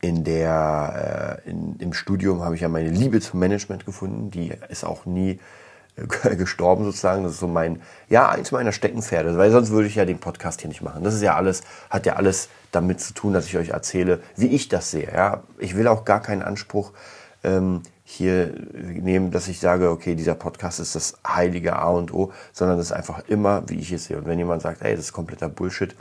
in 0.00 0.22
der, 0.22 1.40
äh, 1.44 1.50
in, 1.50 1.80
im 1.80 1.94
Studium 1.94 2.44
habe 2.44 2.54
ich 2.54 2.60
ja 2.60 2.68
meine 2.68 2.90
Liebe 2.90 3.20
zum 3.20 3.40
Management 3.40 3.84
gefunden. 3.84 4.30
Die 4.30 4.54
ist 4.68 4.84
auch 4.84 5.04
nie 5.04 5.40
gestorben 6.38 6.84
sozusagen. 6.84 7.24
Das 7.24 7.32
ist 7.32 7.40
so 7.40 7.48
mein, 7.48 7.82
ja, 8.08 8.28
eins 8.28 8.52
meiner 8.52 8.70
Steckenpferde, 8.70 9.36
weil 9.36 9.50
sonst 9.50 9.70
würde 9.70 9.88
ich 9.88 9.96
ja 9.96 10.04
den 10.04 10.20
Podcast 10.20 10.60
hier 10.60 10.68
nicht 10.68 10.82
machen. 10.82 11.02
Das 11.02 11.12
ist 11.12 11.22
ja 11.22 11.34
alles, 11.34 11.62
hat 11.90 12.06
ja 12.06 12.14
alles 12.14 12.50
damit 12.70 13.00
zu 13.00 13.14
tun, 13.14 13.32
dass 13.32 13.46
ich 13.46 13.56
euch 13.56 13.70
erzähle, 13.70 14.20
wie 14.36 14.54
ich 14.54 14.68
das 14.68 14.92
sehe. 14.92 15.10
Ja, 15.12 15.42
ich 15.58 15.74
will 15.74 15.88
auch 15.88 16.04
gar 16.04 16.22
keinen 16.22 16.42
Anspruch 16.42 16.92
ähm, 17.42 17.82
hier 18.12 18.54
nehmen, 18.82 19.30
dass 19.30 19.48
ich 19.48 19.60
sage, 19.60 19.90
okay, 19.90 20.14
dieser 20.14 20.34
Podcast 20.34 20.80
ist 20.80 20.94
das 20.94 21.18
heilige 21.26 21.76
A 21.76 21.88
und 21.90 22.12
O, 22.12 22.32
sondern 22.52 22.78
das 22.78 22.86
ist 22.86 22.92
einfach 22.92 23.26
immer, 23.28 23.68
wie 23.68 23.78
ich 23.78 23.92
es 23.92 24.04
sehe. 24.04 24.18
Und 24.18 24.26
wenn 24.26 24.38
jemand 24.38 24.62
sagt, 24.62 24.82
ey, 24.82 24.94
das 24.94 25.06
ist 25.06 25.12
kompletter 25.12 25.48
Bullshit, 25.48 25.94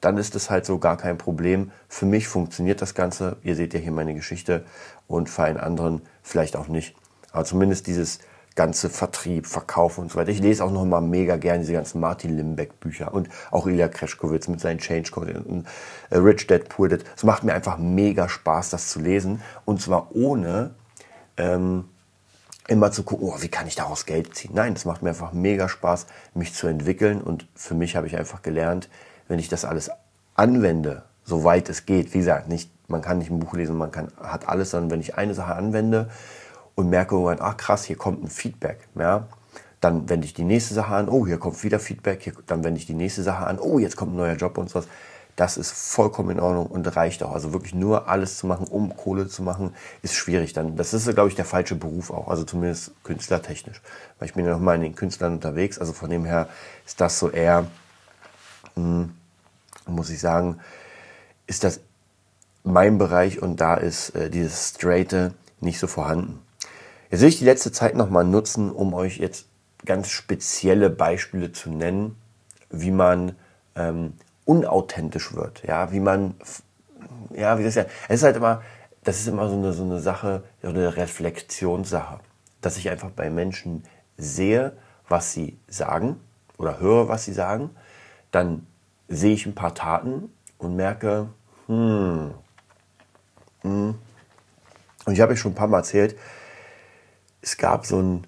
dann 0.00 0.16
ist 0.16 0.34
das 0.34 0.50
halt 0.50 0.64
so 0.64 0.78
gar 0.78 0.96
kein 0.96 1.18
Problem. 1.18 1.72
Für 1.88 2.06
mich 2.06 2.28
funktioniert 2.28 2.80
das 2.80 2.94
Ganze. 2.94 3.36
Ihr 3.42 3.56
seht 3.56 3.74
ja 3.74 3.80
hier 3.80 3.92
meine 3.92 4.14
Geschichte 4.14 4.64
und 5.06 5.28
für 5.28 5.42
einen 5.42 5.58
anderen 5.58 6.02
vielleicht 6.22 6.56
auch 6.56 6.68
nicht. 6.68 6.94
Aber 7.32 7.44
zumindest 7.44 7.86
dieses 7.86 8.20
ganze 8.58 8.90
Vertrieb, 8.90 9.46
Verkauf 9.46 9.98
und 9.98 10.10
so 10.10 10.18
weiter. 10.18 10.30
Ich 10.30 10.40
lese 10.40 10.64
auch 10.64 10.72
noch 10.72 10.84
mal 10.84 11.00
mega 11.00 11.36
gerne 11.36 11.60
diese 11.60 11.74
ganzen 11.74 12.00
Martin 12.00 12.36
Limbeck 12.36 12.80
Bücher 12.80 13.14
und 13.14 13.28
auch 13.52 13.68
Ilya 13.68 13.86
Kreschkowitz 13.86 14.48
mit 14.48 14.60
seinen 14.60 14.78
Change 14.78 15.12
Code 15.12 15.44
und 15.46 15.64
äh, 16.10 16.16
Rich 16.16 16.48
Dad 16.48 16.68
Poor 16.68 16.88
Dad. 16.88 17.04
Es 17.16 17.22
macht 17.22 17.44
mir 17.44 17.54
einfach 17.54 17.78
mega 17.78 18.28
Spaß, 18.28 18.70
das 18.70 18.88
zu 18.88 18.98
lesen 18.98 19.42
und 19.64 19.80
zwar 19.80 20.10
ohne 20.12 20.74
ähm, 21.38 21.84
immer 22.66 22.92
zu 22.92 23.02
gucken, 23.02 23.28
oh, 23.28 23.36
wie 23.40 23.48
kann 23.48 23.66
ich 23.66 23.74
daraus 23.74 24.04
Geld 24.04 24.34
ziehen. 24.34 24.50
Nein, 24.54 24.74
es 24.74 24.84
macht 24.84 25.02
mir 25.02 25.10
einfach 25.10 25.32
mega 25.32 25.68
Spaß, 25.68 26.06
mich 26.34 26.52
zu 26.52 26.66
entwickeln 26.66 27.22
und 27.22 27.46
für 27.54 27.74
mich 27.74 27.96
habe 27.96 28.06
ich 28.06 28.16
einfach 28.16 28.42
gelernt, 28.42 28.90
wenn 29.26 29.38
ich 29.38 29.48
das 29.48 29.64
alles 29.64 29.90
anwende, 30.34 31.04
soweit 31.24 31.68
es 31.68 31.86
geht, 31.86 32.12
wie 32.12 32.18
gesagt, 32.18 32.48
nicht, 32.48 32.70
man 32.88 33.00
kann 33.00 33.18
nicht 33.18 33.30
ein 33.30 33.38
Buch 33.38 33.54
lesen, 33.54 33.76
man 33.76 33.90
kann, 33.90 34.12
hat 34.20 34.48
alles, 34.48 34.70
sondern 34.70 34.90
wenn 34.90 35.00
ich 35.00 35.16
eine 35.16 35.34
Sache 35.34 35.54
anwende, 35.54 36.08
und 36.78 36.90
merke 36.90 37.16
irgendwann, 37.16 37.38
ach 37.40 37.56
krass, 37.56 37.82
hier 37.82 37.96
kommt 37.96 38.22
ein 38.22 38.28
Feedback. 38.28 38.86
Ja? 38.94 39.26
Dann 39.80 40.08
wende 40.08 40.26
ich 40.26 40.32
die 40.32 40.44
nächste 40.44 40.74
Sache 40.74 40.94
an, 40.94 41.08
oh, 41.08 41.26
hier 41.26 41.36
kommt 41.38 41.64
wieder 41.64 41.80
Feedback, 41.80 42.22
hier, 42.22 42.34
dann 42.46 42.62
wende 42.62 42.78
ich 42.78 42.86
die 42.86 42.94
nächste 42.94 43.24
Sache 43.24 43.48
an, 43.48 43.58
oh, 43.58 43.80
jetzt 43.80 43.96
kommt 43.96 44.12
ein 44.12 44.16
neuer 44.16 44.36
Job 44.36 44.56
und 44.58 44.70
sowas. 44.70 44.86
Das 45.38 45.56
ist 45.56 45.70
vollkommen 45.70 46.30
in 46.30 46.40
Ordnung 46.40 46.66
und 46.66 46.96
reicht 46.96 47.22
auch. 47.22 47.30
Also 47.30 47.52
wirklich 47.52 47.72
nur 47.72 48.08
alles 48.08 48.38
zu 48.38 48.48
machen, 48.48 48.66
um 48.66 48.96
Kohle 48.96 49.28
zu 49.28 49.44
machen, 49.44 49.72
ist 50.02 50.16
schwierig. 50.16 50.52
Dann, 50.52 50.74
das 50.74 50.92
ist, 50.92 51.08
glaube 51.14 51.28
ich, 51.28 51.36
der 51.36 51.44
falsche 51.44 51.76
Beruf 51.76 52.10
auch, 52.10 52.26
also 52.26 52.42
zumindest 52.42 52.90
künstlertechnisch. 53.04 53.80
Weil 54.18 54.26
ich 54.26 54.34
bin 54.34 54.44
ja 54.44 54.50
noch 54.50 54.58
mal 54.58 54.74
in 54.74 54.80
den 54.80 54.96
Künstlern 54.96 55.34
unterwegs, 55.34 55.78
also 55.78 55.92
von 55.92 56.10
dem 56.10 56.24
her 56.24 56.48
ist 56.84 57.00
das 57.00 57.20
so 57.20 57.30
eher, 57.30 57.68
hm, 58.74 59.14
muss 59.86 60.10
ich 60.10 60.18
sagen, 60.18 60.58
ist 61.46 61.62
das 61.62 61.78
mein 62.64 62.98
Bereich 62.98 63.40
und 63.40 63.60
da 63.60 63.74
ist 63.74 64.16
äh, 64.16 64.30
dieses 64.30 64.70
Straighte 64.70 65.34
nicht 65.60 65.78
so 65.78 65.86
vorhanden. 65.86 66.40
Jetzt 67.12 67.20
will 67.20 67.28
ich 67.28 67.38
die 67.38 67.44
letzte 67.44 67.70
Zeit 67.70 67.94
nochmal 67.94 68.24
nutzen, 68.24 68.72
um 68.72 68.92
euch 68.92 69.18
jetzt 69.18 69.46
ganz 69.86 70.08
spezielle 70.08 70.90
Beispiele 70.90 71.52
zu 71.52 71.70
nennen, 71.70 72.16
wie 72.70 72.90
man 72.90 73.36
ähm, 73.76 74.14
unauthentisch 74.48 75.34
wird, 75.34 75.62
ja, 75.64 75.92
wie 75.92 76.00
man, 76.00 76.34
ja, 77.34 77.58
wie 77.58 77.64
das 77.64 77.74
ja, 77.74 77.84
es 78.08 78.20
ist 78.20 78.22
halt 78.22 78.36
immer, 78.36 78.62
das 79.04 79.20
ist 79.20 79.28
immer 79.28 79.46
so 79.50 79.56
eine, 79.56 79.74
so 79.74 79.84
eine 79.84 80.00
Sache, 80.00 80.42
so 80.62 80.70
eine 80.70 80.96
Reflexionssache, 80.96 82.20
dass 82.62 82.78
ich 82.78 82.88
einfach 82.88 83.10
bei 83.10 83.28
Menschen 83.28 83.84
sehe, 84.16 84.72
was 85.06 85.34
sie 85.34 85.58
sagen 85.68 86.18
oder 86.56 86.80
höre, 86.80 87.08
was 87.08 87.26
sie 87.26 87.34
sagen, 87.34 87.70
dann 88.30 88.66
sehe 89.06 89.34
ich 89.34 89.44
ein 89.44 89.54
paar 89.54 89.74
Taten 89.74 90.32
und 90.56 90.76
merke, 90.76 91.28
hm, 91.66 92.32
hm. 93.60 93.94
Und 95.04 95.12
ich 95.12 95.20
habe 95.20 95.34
euch 95.34 95.40
schon 95.40 95.52
ein 95.52 95.56
paar 95.56 95.68
Mal 95.68 95.78
erzählt, 95.78 96.16
es 97.42 97.58
gab 97.58 97.84
so 97.84 98.00
ein, 98.00 98.26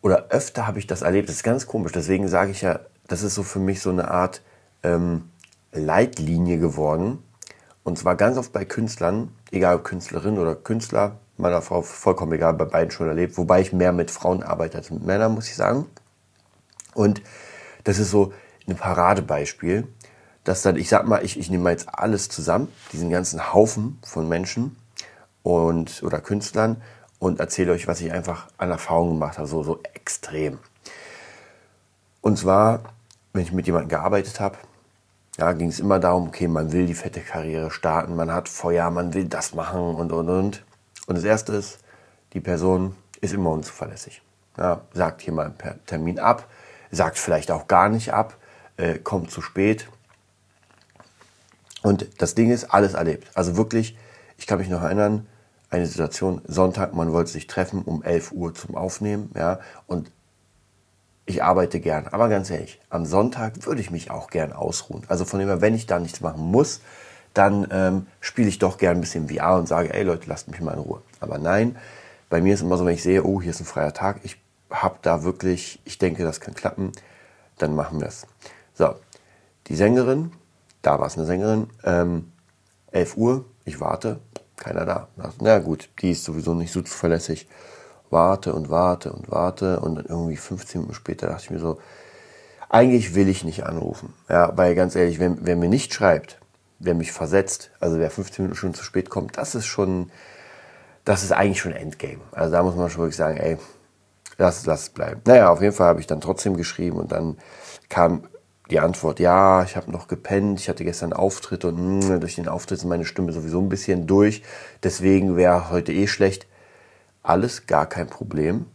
oder 0.00 0.28
öfter 0.30 0.66
habe 0.66 0.78
ich 0.78 0.86
das 0.86 1.02
erlebt, 1.02 1.28
das 1.28 1.36
ist 1.36 1.42
ganz 1.42 1.66
komisch, 1.66 1.92
deswegen 1.92 2.26
sage 2.26 2.52
ich 2.52 2.62
ja, 2.62 2.80
das 3.06 3.22
ist 3.22 3.34
so 3.34 3.42
für 3.42 3.58
mich 3.58 3.82
so 3.82 3.90
eine 3.90 4.10
Art 4.10 4.40
ähm, 4.82 5.28
Leitlinie 5.72 6.58
geworden. 6.58 7.22
Und 7.84 7.98
zwar 7.98 8.16
ganz 8.16 8.36
oft 8.36 8.52
bei 8.52 8.64
Künstlern, 8.64 9.32
egal 9.50 9.76
ob 9.76 9.84
Künstlerin 9.84 10.38
oder 10.38 10.54
Künstler, 10.54 11.16
meiner 11.36 11.62
Frau 11.62 11.82
vollkommen 11.82 12.32
egal, 12.32 12.54
bei 12.54 12.64
beiden 12.64 12.90
schon 12.90 13.08
erlebt, 13.08 13.38
wobei 13.38 13.60
ich 13.60 13.72
mehr 13.72 13.92
mit 13.92 14.10
Frauen 14.10 14.42
arbeite 14.42 14.78
als 14.78 14.90
mit 14.90 15.04
Männern, 15.04 15.34
muss 15.34 15.48
ich 15.48 15.54
sagen. 15.54 15.86
Und 16.94 17.22
das 17.84 17.98
ist 17.98 18.10
so 18.10 18.32
ein 18.66 18.76
Paradebeispiel, 18.76 19.86
dass 20.44 20.62
dann, 20.62 20.76
ich 20.76 20.88
sag 20.88 21.06
mal, 21.06 21.24
ich, 21.24 21.38
ich 21.38 21.50
nehme 21.50 21.64
mal 21.64 21.70
jetzt 21.70 21.88
alles 21.88 22.28
zusammen, 22.28 22.68
diesen 22.92 23.10
ganzen 23.10 23.52
Haufen 23.52 23.98
von 24.02 24.28
Menschen 24.28 24.76
und, 25.42 26.02
oder 26.02 26.20
Künstlern 26.20 26.82
und 27.18 27.40
erzähle 27.40 27.72
euch, 27.72 27.86
was 27.86 28.00
ich 28.00 28.12
einfach 28.12 28.48
an 28.58 28.70
Erfahrungen 28.70 29.14
gemacht 29.14 29.38
habe, 29.38 29.48
so, 29.48 29.62
so 29.62 29.80
extrem. 29.94 30.58
Und 32.20 32.38
zwar, 32.38 32.80
wenn 33.32 33.42
ich 33.42 33.52
mit 33.52 33.66
jemandem 33.66 33.88
gearbeitet 33.88 34.40
habe, 34.40 34.58
ja, 35.38 35.52
ging 35.52 35.68
es 35.68 35.78
immer 35.78 36.00
darum, 36.00 36.28
okay, 36.28 36.48
man 36.48 36.72
will 36.72 36.86
die 36.86 36.94
fette 36.94 37.20
Karriere 37.20 37.70
starten, 37.70 38.16
man 38.16 38.32
hat 38.32 38.48
Feuer, 38.48 38.90
man 38.90 39.14
will 39.14 39.26
das 39.26 39.54
machen 39.54 39.94
und, 39.94 40.10
und, 40.12 40.28
und. 40.28 40.64
Und 41.06 41.14
das 41.16 41.24
Erste 41.24 41.52
ist, 41.52 41.78
die 42.32 42.40
Person 42.40 42.96
ist 43.20 43.34
immer 43.34 43.50
unzuverlässig. 43.50 44.20
Ja, 44.56 44.82
sagt 44.92 45.22
hier 45.22 45.32
mal 45.32 45.50
per 45.50 45.82
Termin 45.86 46.18
ab, 46.18 46.48
sagt 46.90 47.18
vielleicht 47.18 47.52
auch 47.52 47.68
gar 47.68 47.88
nicht 47.88 48.12
ab, 48.12 48.36
äh, 48.76 48.98
kommt 48.98 49.30
zu 49.30 49.40
spät. 49.40 49.88
Und 51.82 52.08
das 52.20 52.34
Ding 52.34 52.50
ist, 52.50 52.64
alles 52.64 52.94
erlebt. 52.94 53.30
Also 53.34 53.56
wirklich, 53.56 53.96
ich 54.36 54.48
kann 54.48 54.58
mich 54.58 54.68
noch 54.68 54.82
erinnern, 54.82 55.28
eine 55.70 55.86
Situation, 55.86 56.40
Sonntag, 56.46 56.94
man 56.94 57.12
wollte 57.12 57.30
sich 57.30 57.46
treffen 57.46 57.82
um 57.82 58.02
11 58.02 58.32
Uhr 58.32 58.54
zum 58.54 58.74
Aufnehmen, 58.74 59.30
ja, 59.36 59.60
und 59.86 60.10
ich 61.28 61.42
arbeite 61.42 61.78
gern. 61.78 62.08
Aber 62.08 62.28
ganz 62.28 62.50
ehrlich, 62.50 62.80
am 62.88 63.04
Sonntag 63.04 63.66
würde 63.66 63.80
ich 63.80 63.90
mich 63.90 64.10
auch 64.10 64.30
gern 64.30 64.52
ausruhen. 64.52 65.02
Also 65.08 65.24
von 65.24 65.38
dem 65.38 65.48
her, 65.48 65.60
wenn 65.60 65.74
ich 65.74 65.86
da 65.86 65.98
nichts 65.98 66.20
machen 66.20 66.42
muss, 66.42 66.80
dann 67.34 67.68
ähm, 67.70 68.06
spiele 68.20 68.48
ich 68.48 68.58
doch 68.58 68.78
gern 68.78 68.96
ein 68.96 69.00
bisschen 69.02 69.28
VR 69.28 69.56
und 69.56 69.68
sage, 69.68 69.92
ey 69.92 70.02
Leute, 70.02 70.28
lasst 70.28 70.48
mich 70.48 70.60
mal 70.60 70.72
in 70.72 70.80
Ruhe. 70.80 71.02
Aber 71.20 71.38
nein, 71.38 71.76
bei 72.30 72.40
mir 72.40 72.54
ist 72.54 72.62
immer 72.62 72.78
so, 72.78 72.86
wenn 72.86 72.94
ich 72.94 73.02
sehe, 73.02 73.24
oh, 73.24 73.42
hier 73.42 73.50
ist 73.50 73.60
ein 73.60 73.66
freier 73.66 73.92
Tag, 73.92 74.20
ich 74.22 74.38
habe 74.70 74.96
da 75.02 75.22
wirklich, 75.22 75.80
ich 75.84 75.98
denke, 75.98 76.24
das 76.24 76.40
kann 76.40 76.54
klappen, 76.54 76.92
dann 77.58 77.74
machen 77.74 78.00
wir 78.00 78.08
es. 78.08 78.26
So, 78.74 78.94
die 79.66 79.76
Sängerin, 79.76 80.32
da 80.80 80.98
war 80.98 81.06
es 81.06 81.16
eine 81.16 81.26
Sängerin, 81.26 81.68
ähm, 81.84 82.32
11 82.90 83.16
Uhr, 83.18 83.44
ich 83.66 83.80
warte, 83.80 84.20
keiner 84.56 84.86
da. 84.86 85.08
Na 85.40 85.58
gut, 85.58 85.90
die 86.00 86.12
ist 86.12 86.24
sowieso 86.24 86.54
nicht 86.54 86.72
so 86.72 86.80
zuverlässig 86.80 87.46
warte 88.10 88.54
und 88.54 88.70
warte 88.70 89.12
und 89.12 89.30
warte 89.30 89.80
und 89.80 89.96
dann 89.96 90.06
irgendwie 90.06 90.36
15 90.36 90.80
Minuten 90.80 90.94
später 90.94 91.28
dachte 91.28 91.44
ich 91.44 91.50
mir 91.50 91.58
so, 91.58 91.78
eigentlich 92.68 93.14
will 93.14 93.28
ich 93.28 93.44
nicht 93.44 93.64
anrufen. 93.64 94.14
Ja, 94.28 94.56
weil 94.56 94.74
ganz 94.74 94.94
ehrlich, 94.94 95.18
wenn, 95.18 95.38
wer 95.42 95.56
mir 95.56 95.68
nicht 95.68 95.94
schreibt, 95.94 96.38
wer 96.78 96.94
mich 96.94 97.12
versetzt, 97.12 97.70
also 97.80 97.98
wer 97.98 98.10
15 98.10 98.44
Minuten 98.44 98.58
schon 98.58 98.74
zu 98.74 98.84
spät 98.84 99.10
kommt, 99.10 99.36
das 99.36 99.54
ist 99.54 99.66
schon, 99.66 100.10
das 101.04 101.22
ist 101.22 101.32
eigentlich 101.32 101.60
schon 101.60 101.72
Endgame. 101.72 102.20
Also 102.32 102.52
da 102.52 102.62
muss 102.62 102.76
man 102.76 102.90
schon 102.90 103.02
wirklich 103.02 103.16
sagen, 103.16 103.38
ey, 103.38 103.56
lass, 104.36 104.66
lass 104.66 104.82
es 104.82 104.90
bleiben. 104.90 105.20
Naja, 105.26 105.50
auf 105.50 105.60
jeden 105.60 105.74
Fall 105.74 105.88
habe 105.88 106.00
ich 106.00 106.06
dann 106.06 106.20
trotzdem 106.20 106.56
geschrieben 106.56 106.98
und 106.98 107.12
dann 107.12 107.38
kam 107.88 108.24
die 108.70 108.80
Antwort, 108.80 109.18
ja, 109.18 109.62
ich 109.62 109.76
habe 109.76 109.90
noch 109.90 110.08
gepennt, 110.08 110.60
ich 110.60 110.68
hatte 110.68 110.84
gestern 110.84 111.14
Auftritt 111.14 111.64
und 111.64 112.00
mh, 112.00 112.18
durch 112.18 112.34
den 112.34 112.48
Auftritt 112.48 112.78
ist 112.78 112.84
meine 112.84 113.06
Stimme 113.06 113.32
sowieso 113.32 113.60
ein 113.60 113.70
bisschen 113.70 114.06
durch, 114.06 114.42
deswegen 114.82 115.36
wäre 115.36 115.70
heute 115.70 115.92
eh 115.92 116.06
schlecht 116.06 116.46
alles 117.22 117.66
gar 117.66 117.86
kein 117.86 118.08
Problem. 118.08 118.66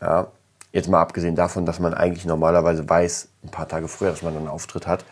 Ja, 0.00 0.28
jetzt 0.72 0.88
mal 0.88 1.00
abgesehen 1.00 1.36
davon, 1.36 1.66
dass 1.66 1.78
man 1.78 1.94
eigentlich 1.94 2.24
normalerweise 2.24 2.88
weiß, 2.88 3.28
ein 3.44 3.50
paar 3.50 3.68
Tage 3.68 3.88
früher, 3.88 4.10
dass 4.10 4.22
man 4.22 4.36
einen 4.36 4.48
Auftritt 4.48 4.86
hat, 4.86 5.04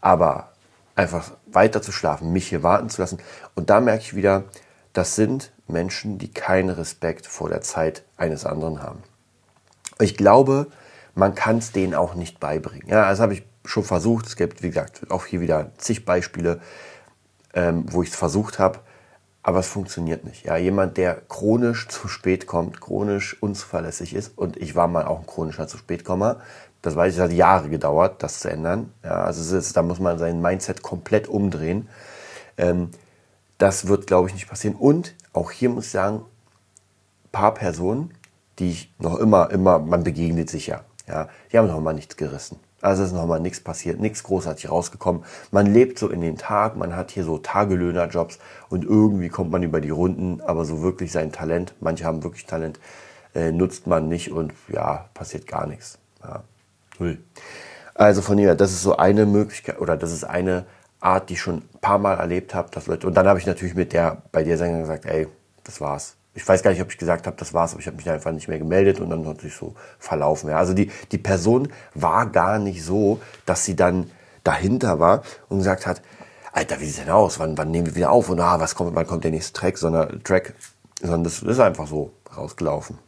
aber 0.00 0.52
einfach 0.94 1.32
weiter 1.46 1.82
zu 1.82 1.92
schlafen, 1.92 2.32
mich 2.32 2.48
hier 2.48 2.62
warten 2.62 2.88
zu 2.88 3.00
lassen. 3.00 3.18
Und 3.54 3.70
da 3.70 3.80
merke 3.80 4.02
ich 4.02 4.16
wieder, 4.16 4.44
das 4.92 5.14
sind 5.14 5.52
Menschen, 5.68 6.18
die 6.18 6.30
keinen 6.30 6.70
Respekt 6.70 7.26
vor 7.26 7.48
der 7.48 7.60
Zeit 7.60 8.04
eines 8.16 8.46
anderen 8.46 8.82
haben. 8.82 9.02
Ich 9.98 10.16
glaube, 10.16 10.68
man 11.14 11.34
kann 11.34 11.58
es 11.58 11.72
denen 11.72 11.94
auch 11.94 12.14
nicht 12.14 12.40
beibringen. 12.40 12.88
Ja, 12.88 13.08
das 13.08 13.20
habe 13.20 13.34
ich 13.34 13.44
schon 13.64 13.84
versucht. 13.84 14.26
Es 14.26 14.36
gibt, 14.36 14.62
wie 14.62 14.68
gesagt, 14.68 15.10
auch 15.10 15.26
hier 15.26 15.40
wieder 15.40 15.72
zig 15.78 16.04
Beispiele, 16.04 16.60
ähm, 17.54 17.84
wo 17.88 18.02
ich 18.02 18.10
es 18.10 18.16
versucht 18.16 18.58
habe 18.58 18.80
aber 19.46 19.60
es 19.60 19.68
funktioniert 19.68 20.24
nicht. 20.24 20.44
Ja, 20.44 20.56
jemand, 20.56 20.96
der 20.96 21.14
chronisch 21.28 21.86
zu 21.86 22.08
spät 22.08 22.48
kommt, 22.48 22.80
chronisch 22.80 23.40
unzuverlässig 23.40 24.12
ist, 24.12 24.36
und 24.36 24.56
ich 24.56 24.74
war 24.74 24.88
mal 24.88 25.04
auch 25.04 25.20
ein 25.20 25.26
chronischer 25.26 25.68
zu 25.68 25.78
spätkommer, 25.78 26.40
das 26.82 26.96
weiß 26.96 27.14
ich, 27.14 27.20
hat 27.20 27.32
Jahre 27.32 27.68
gedauert, 27.68 28.24
das 28.24 28.40
zu 28.40 28.50
ändern. 28.50 28.92
Ja, 29.04 29.22
also 29.22 29.56
ist, 29.56 29.76
da 29.76 29.82
muss 29.82 30.00
man 30.00 30.18
sein 30.18 30.42
Mindset 30.42 30.82
komplett 30.82 31.28
umdrehen. 31.28 31.88
Ähm, 32.58 32.90
das 33.56 33.86
wird, 33.86 34.08
glaube 34.08 34.26
ich, 34.26 34.34
nicht 34.34 34.48
passieren. 34.48 34.74
Und 34.74 35.14
auch 35.32 35.52
hier 35.52 35.68
muss 35.68 35.86
ich 35.86 35.92
sagen, 35.92 36.22
paar 37.30 37.54
Personen, 37.54 38.14
die 38.58 38.70
ich 38.70 38.94
noch 38.98 39.16
immer, 39.16 39.52
immer, 39.52 39.78
man 39.78 40.02
begegnet 40.02 40.50
sich 40.50 40.66
ja, 40.66 40.80
ja, 41.06 41.28
die 41.52 41.58
haben 41.58 41.68
noch 41.68 41.80
mal 41.80 41.94
nichts 41.94 42.16
gerissen. 42.16 42.58
Also 42.86 43.02
ist 43.02 43.10
nochmal 43.10 43.40
nichts 43.40 43.58
passiert, 43.58 43.98
nichts 43.98 44.22
großartig 44.22 44.70
rausgekommen. 44.70 45.24
Man 45.50 45.66
lebt 45.66 45.98
so 45.98 46.08
in 46.08 46.20
den 46.20 46.38
Tag, 46.38 46.76
man 46.76 46.94
hat 46.94 47.10
hier 47.10 47.24
so 47.24 47.36
Tagelöhnerjobs 47.36 48.38
und 48.68 48.84
irgendwie 48.84 49.28
kommt 49.28 49.50
man 49.50 49.64
über 49.64 49.80
die 49.80 49.90
Runden, 49.90 50.40
aber 50.40 50.64
so 50.64 50.82
wirklich 50.82 51.10
sein 51.10 51.32
Talent, 51.32 51.74
manche 51.80 52.04
haben 52.04 52.22
wirklich 52.22 52.46
Talent, 52.46 52.78
äh, 53.34 53.50
nutzt 53.50 53.88
man 53.88 54.06
nicht 54.06 54.30
und 54.30 54.52
ja, 54.68 55.06
passiert 55.14 55.48
gar 55.48 55.66
nichts. 55.66 55.98
Ja, 56.22 56.44
null. 57.00 57.18
Also 57.92 58.22
von 58.22 58.38
hier, 58.38 58.54
das 58.54 58.70
ist 58.70 58.82
so 58.82 58.96
eine 58.96 59.26
Möglichkeit 59.26 59.80
oder 59.80 59.96
das 59.96 60.12
ist 60.12 60.22
eine 60.22 60.64
Art, 61.00 61.28
die 61.28 61.32
ich 61.32 61.40
schon 61.40 61.56
ein 61.56 61.80
paar 61.80 61.98
Mal 61.98 62.14
erlebt 62.14 62.54
habe, 62.54 62.70
dass 62.70 62.86
Leute, 62.86 63.08
und 63.08 63.14
dann 63.16 63.26
habe 63.26 63.40
ich 63.40 63.46
natürlich 63.46 63.74
mit 63.74 63.92
der, 63.92 64.22
bei 64.30 64.44
der 64.44 64.58
Sänger 64.58 64.78
gesagt, 64.78 65.06
ey, 65.06 65.26
das 65.64 65.80
war's 65.80 66.14
ich 66.36 66.46
weiß 66.46 66.62
gar 66.62 66.70
nicht, 66.70 66.82
ob 66.82 66.90
ich 66.90 66.98
gesagt 66.98 67.26
habe, 67.26 67.36
das 67.36 67.54
war's, 67.54 67.72
aber 67.72 67.80
ich 67.80 67.86
habe 67.86 67.96
mich 67.96 68.08
einfach 68.08 68.30
nicht 68.30 68.46
mehr 68.46 68.58
gemeldet 68.58 69.00
und 69.00 69.08
dann 69.08 69.26
hat 69.26 69.40
sich 69.40 69.54
so 69.56 69.74
verlaufen. 69.98 70.50
Ja. 70.50 70.58
Also 70.58 70.74
die, 70.74 70.90
die 71.10 71.18
Person 71.18 71.68
war 71.94 72.26
gar 72.26 72.58
nicht 72.58 72.84
so, 72.84 73.20
dass 73.46 73.64
sie 73.64 73.74
dann 73.74 74.10
dahinter 74.44 75.00
war 75.00 75.22
und 75.48 75.58
gesagt 75.58 75.86
hat, 75.86 76.02
Alter, 76.52 76.80
wie 76.80 76.86
sieht 76.86 77.04
denn 77.04 77.10
aus? 77.10 77.38
Wann, 77.38 77.56
wann 77.58 77.70
nehmen 77.70 77.86
wir 77.86 77.96
wieder 77.96 78.10
auf? 78.10 78.28
Und 78.28 78.40
ah, 78.40 78.60
was 78.60 78.74
kommt, 78.74 78.94
wann 78.94 79.06
kommt 79.06 79.24
der 79.24 79.30
nächste 79.30 79.58
Track? 79.58 79.78
Sondern 79.78 80.22
Track, 80.24 80.54
sondern 81.00 81.24
das 81.24 81.42
ist 81.42 81.58
einfach 81.58 81.86
so 81.86 82.12
rausgelaufen. 82.36 82.98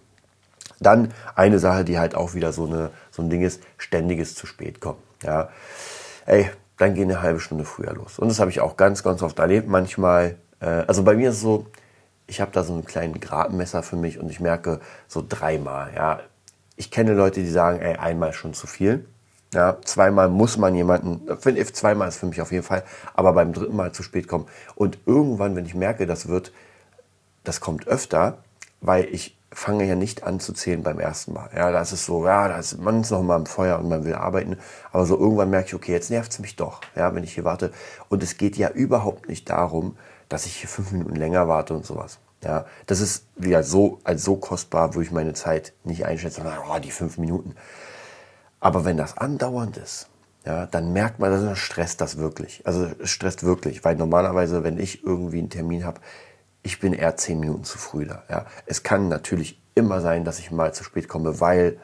Dann 0.80 1.12
eine 1.34 1.58
Sache, 1.58 1.84
die 1.84 1.98
halt 1.98 2.14
auch 2.14 2.34
wieder 2.34 2.52
so, 2.52 2.66
eine, 2.66 2.90
so 3.10 3.22
ein 3.22 3.30
Ding 3.30 3.42
ist, 3.42 3.62
ständiges 3.76 4.34
zu 4.34 4.46
spät 4.46 4.80
kommen. 4.80 4.98
Ja. 5.22 5.50
Ey, 6.24 6.50
dann 6.78 6.94
gehen 6.94 7.10
eine 7.10 7.20
halbe 7.20 7.40
Stunde 7.40 7.64
früher 7.64 7.92
los. 7.92 8.18
Und 8.18 8.28
das 8.28 8.38
habe 8.40 8.50
ich 8.50 8.60
auch 8.60 8.76
ganz, 8.76 9.02
ganz 9.02 9.22
oft 9.22 9.38
erlebt. 9.38 9.68
Manchmal, 9.68 10.36
äh, 10.60 10.84
also 10.86 11.02
bei 11.02 11.14
mir 11.14 11.30
ist 11.30 11.36
es 11.36 11.42
so, 11.42 11.66
ich 12.28 12.40
habe 12.40 12.52
da 12.52 12.62
so 12.62 12.74
einen 12.74 12.84
kleinen 12.84 13.18
Gradmesser 13.18 13.82
für 13.82 13.96
mich 13.96 14.20
und 14.20 14.30
ich 14.30 14.38
merke 14.38 14.80
so 15.08 15.24
dreimal. 15.26 15.92
Ja, 15.96 16.20
ich 16.76 16.90
kenne 16.90 17.14
Leute, 17.14 17.40
die 17.40 17.50
sagen, 17.50 17.80
ey, 17.80 17.96
einmal 17.96 18.32
schon 18.32 18.54
zu 18.54 18.68
viel. 18.68 19.04
Ja, 19.54 19.78
zweimal 19.82 20.28
muss 20.28 20.58
man 20.58 20.74
jemanden, 20.74 21.26
zweimal 21.72 22.08
ist 22.08 22.18
für 22.18 22.26
mich 22.26 22.42
auf 22.42 22.52
jeden 22.52 22.64
Fall, 22.64 22.84
aber 23.14 23.32
beim 23.32 23.54
dritten 23.54 23.74
Mal 23.74 23.92
zu 23.92 24.02
spät 24.02 24.28
kommen. 24.28 24.46
Und 24.74 24.98
irgendwann, 25.06 25.56
wenn 25.56 25.64
ich 25.64 25.74
merke, 25.74 26.06
das 26.06 26.28
wird, 26.28 26.52
das 27.44 27.60
kommt 27.60 27.88
öfter, 27.88 28.38
weil 28.82 29.06
ich 29.06 29.38
fange 29.50 29.84
ja 29.84 29.94
nicht 29.94 30.22
an 30.24 30.38
zu 30.38 30.52
zählen 30.52 30.82
beim 30.82 31.00
ersten 31.00 31.32
Mal. 31.32 31.48
Ja, 31.56 31.72
das 31.72 31.92
ist 31.92 32.04
so, 32.04 32.26
ja, 32.26 32.48
da 32.48 32.58
ist, 32.58 32.78
man 32.78 33.00
ist 33.00 33.10
noch 33.10 33.22
mal 33.22 33.36
im 33.36 33.46
Feuer 33.46 33.78
und 33.78 33.88
man 33.88 34.04
will 34.04 34.14
arbeiten. 34.14 34.58
Aber 34.92 35.06
so 35.06 35.18
irgendwann 35.18 35.48
merke 35.48 35.68
ich, 35.68 35.74
okay, 35.74 35.92
jetzt 35.92 36.10
nervt 36.10 36.32
es 36.32 36.38
mich 36.40 36.56
doch, 36.56 36.82
ja, 36.94 37.14
wenn 37.14 37.24
ich 37.24 37.32
hier 37.32 37.44
warte. 37.44 37.72
Und 38.10 38.22
es 38.22 38.36
geht 38.36 38.58
ja 38.58 38.68
überhaupt 38.68 39.30
nicht 39.30 39.48
darum, 39.48 39.96
dass 40.28 40.46
ich 40.46 40.56
hier 40.56 40.68
fünf 40.68 40.92
Minuten 40.92 41.16
länger 41.16 41.48
warte 41.48 41.74
und 41.74 41.86
sowas. 41.86 42.18
Ja, 42.42 42.66
das 42.86 43.00
ist 43.00 43.26
wieder 43.36 43.64
so, 43.64 43.98
als 44.04 44.22
so 44.22 44.36
kostbar, 44.36 44.94
wo 44.94 45.00
ich 45.00 45.10
meine 45.10 45.32
Zeit 45.32 45.72
nicht 45.82 46.06
einschätze, 46.06 46.42
oh, 46.44 46.78
die 46.78 46.92
fünf 46.92 47.18
Minuten. 47.18 47.56
Aber 48.60 48.84
wenn 48.84 48.96
das 48.96 49.16
andauernd 49.16 49.76
ist, 49.76 50.08
ja, 50.44 50.66
dann 50.66 50.92
merkt 50.92 51.18
man, 51.18 51.30
dass 51.30 51.58
stresst 51.58 52.00
das 52.00 52.16
wirklich. 52.18 52.62
Also 52.64 52.88
es 53.02 53.10
stresst 53.10 53.42
wirklich, 53.42 53.84
weil 53.84 53.96
normalerweise, 53.96 54.62
wenn 54.62 54.78
ich 54.78 55.04
irgendwie 55.04 55.40
einen 55.40 55.50
Termin 55.50 55.84
habe, 55.84 56.00
ich 56.62 56.78
bin 56.80 56.92
eher 56.92 57.16
zehn 57.16 57.40
Minuten 57.40 57.64
zu 57.64 57.78
früh 57.78 58.06
da. 58.06 58.22
Ja. 58.28 58.46
Es 58.66 58.82
kann 58.82 59.08
natürlich 59.08 59.60
immer 59.74 60.00
sein, 60.00 60.24
dass 60.24 60.38
ich 60.38 60.50
mal 60.50 60.72
zu 60.74 60.84
spät 60.84 61.08
komme, 61.08 61.40
weil 61.40 61.78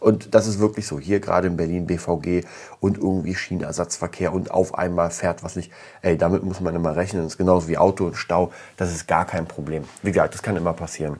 und 0.00 0.34
das 0.34 0.46
ist 0.46 0.58
wirklich 0.58 0.86
so. 0.86 0.98
Hier 0.98 1.20
gerade 1.20 1.46
in 1.46 1.56
Berlin 1.56 1.86
BVG 1.86 2.46
und 2.80 2.98
irgendwie 2.98 3.34
Schienenersatzverkehr 3.34 4.32
und 4.32 4.50
auf 4.50 4.74
einmal 4.74 5.10
fährt 5.10 5.44
was 5.44 5.56
nicht. 5.56 5.70
Ey, 6.02 6.16
damit 6.16 6.42
muss 6.42 6.60
man 6.60 6.74
immer 6.74 6.96
rechnen. 6.96 7.22
Das 7.22 7.34
ist 7.34 7.38
genauso 7.38 7.68
wie 7.68 7.78
Auto 7.78 8.06
und 8.06 8.16
Stau. 8.16 8.50
Das 8.76 8.90
ist 8.90 9.06
gar 9.06 9.26
kein 9.26 9.46
Problem. 9.46 9.84
Wie 10.02 10.10
gesagt, 10.10 10.34
das 10.34 10.42
kann 10.42 10.56
immer 10.56 10.72
passieren. 10.72 11.18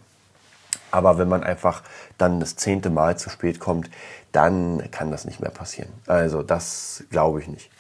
Aber 0.91 1.19
wenn 1.19 1.29
man 1.29 1.45
einfach 1.45 1.83
dann 2.19 2.41
das 2.41 2.57
zehnte 2.57 2.91
Mal 2.91 3.17
zu 3.17 3.31
spät 3.31 3.61
kommt, 3.61 3.91
dann 4.33 4.91
kann 4.91 5.11
das 5.11 5.25
nicht 5.25 5.41
mehr 5.41 5.51
passieren. 5.51 5.91
Also 6.07 6.43
das 6.43 7.05
glaube 7.11 7.41
ich 7.41 7.49
nicht. 7.49 7.71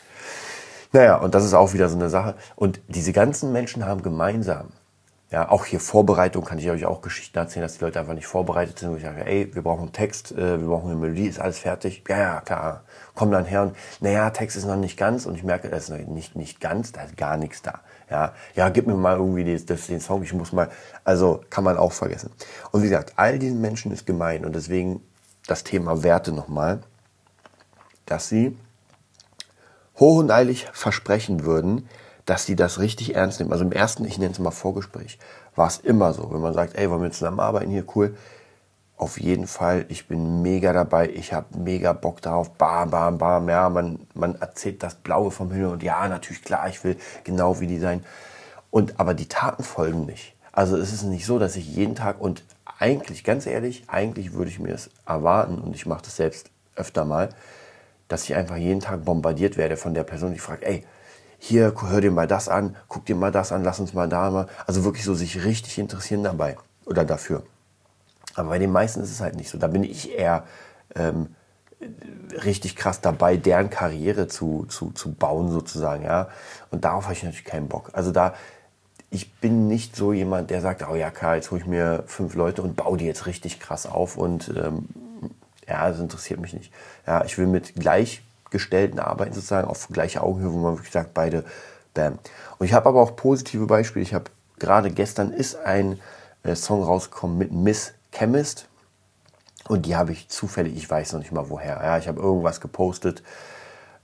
Naja, 0.92 1.16
und 1.16 1.34
das 1.34 1.44
ist 1.44 1.54
auch 1.54 1.72
wieder 1.72 1.88
so 1.88 1.96
eine 1.96 2.10
Sache. 2.10 2.34
Und 2.56 2.80
diese 2.88 3.12
ganzen 3.12 3.52
Menschen 3.52 3.86
haben 3.86 4.02
gemeinsam, 4.02 4.68
ja, 5.30 5.48
auch 5.48 5.64
hier 5.64 5.78
Vorbereitung 5.78 6.44
kann 6.44 6.58
ich 6.58 6.68
euch 6.70 6.84
auch 6.86 7.02
Geschichten 7.02 7.38
erzählen, 7.38 7.62
dass 7.62 7.78
die 7.78 7.84
Leute 7.84 8.00
einfach 8.00 8.14
nicht 8.14 8.26
vorbereitet 8.26 8.80
sind, 8.80 8.90
wo 8.90 8.96
ich 8.96 9.04
sage, 9.04 9.24
ey, 9.24 9.54
wir 9.54 9.62
brauchen 9.62 9.82
einen 9.82 9.92
Text, 9.92 10.32
äh, 10.32 10.60
wir 10.60 10.66
brauchen 10.66 10.90
eine 10.90 10.98
Melodie, 10.98 11.26
ist 11.26 11.38
alles 11.38 11.60
fertig? 11.60 12.02
Ja, 12.08 12.18
ja, 12.18 12.40
klar. 12.40 12.82
Kommen 13.14 13.30
dann 13.30 13.44
her 13.44 13.62
und, 13.62 13.76
naja, 14.00 14.30
Text 14.30 14.56
ist 14.56 14.64
noch 14.66 14.74
nicht 14.74 14.96
ganz 14.96 15.26
und 15.26 15.36
ich 15.36 15.44
merke, 15.44 15.68
das 15.68 15.88
ist 15.88 16.08
nicht, 16.08 16.34
nicht 16.34 16.60
ganz, 16.60 16.90
da 16.90 17.02
ist 17.02 17.16
gar 17.16 17.36
nichts 17.36 17.62
da. 17.62 17.80
Ja, 18.10 18.34
ja, 18.56 18.70
gib 18.70 18.88
mir 18.88 18.94
mal 18.94 19.16
irgendwie 19.16 19.56
das, 19.64 19.86
den 19.86 20.00
Song, 20.00 20.24
ich 20.24 20.32
muss 20.32 20.52
mal, 20.52 20.68
also 21.04 21.44
kann 21.48 21.62
man 21.62 21.76
auch 21.76 21.92
vergessen. 21.92 22.32
Und 22.72 22.82
wie 22.82 22.88
gesagt, 22.88 23.12
all 23.14 23.38
diesen 23.38 23.60
Menschen 23.60 23.92
ist 23.92 24.06
gemein 24.06 24.44
und 24.44 24.56
deswegen 24.56 25.00
das 25.46 25.62
Thema 25.62 26.02
Werte 26.02 26.32
nochmal, 26.32 26.80
dass 28.04 28.28
sie 28.28 28.58
hoch 30.00 30.18
und 30.18 30.32
eilig 30.32 30.66
versprechen 30.72 31.44
würden, 31.44 31.88
dass 32.30 32.46
sie 32.46 32.54
das 32.54 32.78
richtig 32.78 33.16
ernst 33.16 33.40
nehmen. 33.40 33.50
Also 33.50 33.64
im 33.64 33.72
ersten, 33.72 34.04
ich 34.04 34.16
nenne 34.16 34.30
es 34.30 34.38
mal 34.38 34.52
Vorgespräch, 34.52 35.18
war 35.56 35.66
es 35.66 35.78
immer 35.78 36.12
so. 36.12 36.30
Wenn 36.30 36.40
man 36.40 36.54
sagt, 36.54 36.76
ey, 36.76 36.88
wollen 36.88 37.02
wir 37.02 37.10
zusammenarbeiten 37.10 37.72
hier, 37.72 37.84
cool. 37.96 38.16
Auf 38.96 39.18
jeden 39.18 39.48
Fall, 39.48 39.84
ich 39.88 40.06
bin 40.06 40.40
mega 40.40 40.72
dabei, 40.72 41.08
ich 41.08 41.32
habe 41.32 41.58
mega 41.58 41.92
Bock 41.92 42.22
darauf, 42.22 42.50
bam, 42.50 42.88
bam, 42.88 43.18
bam, 43.18 43.48
ja, 43.48 43.68
man, 43.68 44.06
man 44.14 44.36
erzählt 44.36 44.80
das 44.84 44.94
Blaue 44.94 45.32
vom 45.32 45.50
Himmel 45.50 45.72
und 45.72 45.82
ja, 45.82 46.06
natürlich, 46.06 46.44
klar, 46.44 46.68
ich 46.68 46.84
will 46.84 46.96
genau 47.24 47.58
wie 47.58 47.66
die 47.66 47.80
sein. 47.80 48.04
Und, 48.70 49.00
aber 49.00 49.14
die 49.14 49.26
Taten 49.26 49.64
folgen 49.64 50.06
nicht. 50.06 50.36
Also 50.52 50.76
es 50.76 50.92
ist 50.92 51.02
nicht 51.02 51.26
so, 51.26 51.40
dass 51.40 51.56
ich 51.56 51.74
jeden 51.74 51.96
Tag 51.96 52.20
und 52.20 52.44
eigentlich, 52.78 53.24
ganz 53.24 53.44
ehrlich, 53.44 53.82
eigentlich 53.88 54.34
würde 54.34 54.52
ich 54.52 54.60
mir 54.60 54.72
es 54.72 54.88
erwarten 55.04 55.58
und 55.58 55.74
ich 55.74 55.84
mache 55.84 56.02
das 56.04 56.14
selbst 56.14 56.48
öfter 56.76 57.04
mal, 57.04 57.30
dass 58.06 58.22
ich 58.22 58.36
einfach 58.36 58.56
jeden 58.56 58.78
Tag 58.78 59.04
bombardiert 59.04 59.56
werde 59.56 59.76
von 59.76 59.94
der 59.94 60.04
Person, 60.04 60.32
die 60.32 60.38
fragt, 60.38 60.62
ey, 60.62 60.84
hier, 61.42 61.74
hör 61.74 62.00
dir 62.02 62.10
mal 62.10 62.26
das 62.26 62.50
an, 62.50 62.76
guck 62.86 63.06
dir 63.06 63.16
mal 63.16 63.32
das 63.32 63.50
an, 63.50 63.64
lass 63.64 63.80
uns 63.80 63.94
mal 63.94 64.08
da 64.08 64.30
mal. 64.30 64.46
Also 64.66 64.84
wirklich 64.84 65.04
so 65.04 65.14
sich 65.14 65.42
richtig 65.44 65.78
interessieren 65.78 66.22
dabei 66.22 66.58
oder 66.84 67.04
dafür. 67.04 67.42
Aber 68.34 68.50
bei 68.50 68.58
den 68.58 68.70
meisten 68.70 69.00
ist 69.00 69.10
es 69.10 69.20
halt 69.20 69.36
nicht 69.36 69.48
so. 69.48 69.56
Da 69.56 69.66
bin 69.66 69.82
ich 69.82 70.12
eher 70.12 70.44
ähm, 70.94 71.34
richtig 72.44 72.76
krass 72.76 73.00
dabei, 73.00 73.38
deren 73.38 73.70
Karriere 73.70 74.28
zu, 74.28 74.66
zu, 74.68 74.90
zu 74.90 75.14
bauen 75.14 75.50
sozusagen, 75.50 76.04
ja. 76.04 76.28
Und 76.70 76.84
darauf 76.84 77.04
habe 77.04 77.14
ich 77.14 77.22
natürlich 77.22 77.46
keinen 77.46 77.68
Bock. 77.68 77.88
Also 77.94 78.12
da, 78.12 78.34
ich 79.08 79.32
bin 79.40 79.66
nicht 79.66 79.96
so 79.96 80.12
jemand, 80.12 80.50
der 80.50 80.60
sagt, 80.60 80.86
oh 80.88 80.94
ja, 80.94 81.10
klar, 81.10 81.36
jetzt 81.36 81.50
hole 81.50 81.62
ich 81.62 81.66
mir 81.66 82.04
fünf 82.06 82.34
Leute 82.34 82.60
und 82.60 82.76
baue 82.76 82.98
die 82.98 83.06
jetzt 83.06 83.24
richtig 83.24 83.60
krass 83.60 83.86
auf 83.86 84.18
und 84.18 84.52
ähm, 84.54 84.88
ja, 85.66 85.88
das 85.88 86.00
interessiert 86.00 86.38
mich 86.38 86.52
nicht. 86.52 86.70
Ja, 87.06 87.24
ich 87.24 87.38
will 87.38 87.46
mit 87.46 87.76
gleich 87.76 88.22
gestellten 88.50 88.98
Arbeiten 88.98 89.32
sozusagen 89.32 89.68
auf 89.68 89.88
gleicher 89.88 90.22
Augenhöhe, 90.22 90.52
wo 90.52 90.58
man 90.58 90.76
wirklich 90.76 90.92
sagt, 90.92 91.14
beide 91.14 91.44
bam. 91.94 92.18
Und 92.58 92.66
ich 92.66 92.72
habe 92.72 92.88
aber 92.88 93.00
auch 93.00 93.16
positive 93.16 93.66
Beispiele. 93.66 94.02
Ich 94.02 94.14
habe 94.14 94.30
gerade 94.58 94.90
gestern 94.90 95.32
ist 95.32 95.56
ein 95.56 95.98
äh, 96.42 96.54
Song 96.54 96.82
rausgekommen 96.82 97.38
mit 97.38 97.52
Miss 97.52 97.94
Chemist 98.12 98.68
und 99.68 99.86
die 99.86 99.96
habe 99.96 100.12
ich 100.12 100.28
zufällig, 100.28 100.76
ich 100.76 100.88
weiß 100.88 101.12
noch 101.12 101.20
nicht 101.20 101.32
mal 101.32 101.48
woher. 101.48 101.80
Ja, 101.82 101.98
ich 101.98 102.08
habe 102.08 102.20
irgendwas 102.20 102.60
gepostet 102.60 103.22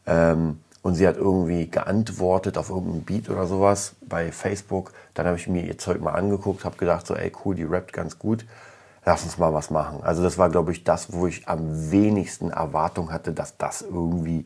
ähm, 0.07 0.61
und 0.83 0.95
sie 0.95 1.07
hat 1.07 1.17
irgendwie 1.17 1.69
geantwortet 1.69 2.57
auf 2.59 2.71
irgendeinen 2.71 3.03
Beat 3.03 3.29
oder 3.29 3.47
sowas 3.47 3.95
bei 4.03 4.31
Facebook. 4.31 4.93
Dann 5.15 5.27
habe 5.27 5.37
ich 5.37 5.49
mir 5.49 5.63
ihr 5.63 5.79
Zeug 5.79 6.01
mal 6.01 6.13
angeguckt, 6.13 6.65
habe 6.65 6.77
gedacht 6.77 7.07
so, 7.07 7.15
ey 7.15 7.33
cool, 7.45 7.55
die 7.55 7.65
rappt 7.65 7.93
ganz 7.93 8.19
gut 8.19 8.45
lass 9.07 9.23
uns 9.23 9.39
mal 9.39 9.55
was 9.55 9.71
machen. 9.71 10.03
Also 10.03 10.23
das 10.23 10.37
war, 10.37 10.51
glaube 10.51 10.73
ich, 10.73 10.85
das, 10.85 11.13
wo 11.13 11.27
ich 11.27 11.49
am 11.49 11.91
wenigsten 11.91 12.51
Erwartung 12.51 13.13
hatte, 13.13 13.33
dass 13.33 13.57
das 13.57 13.81
irgendwie 13.81 14.45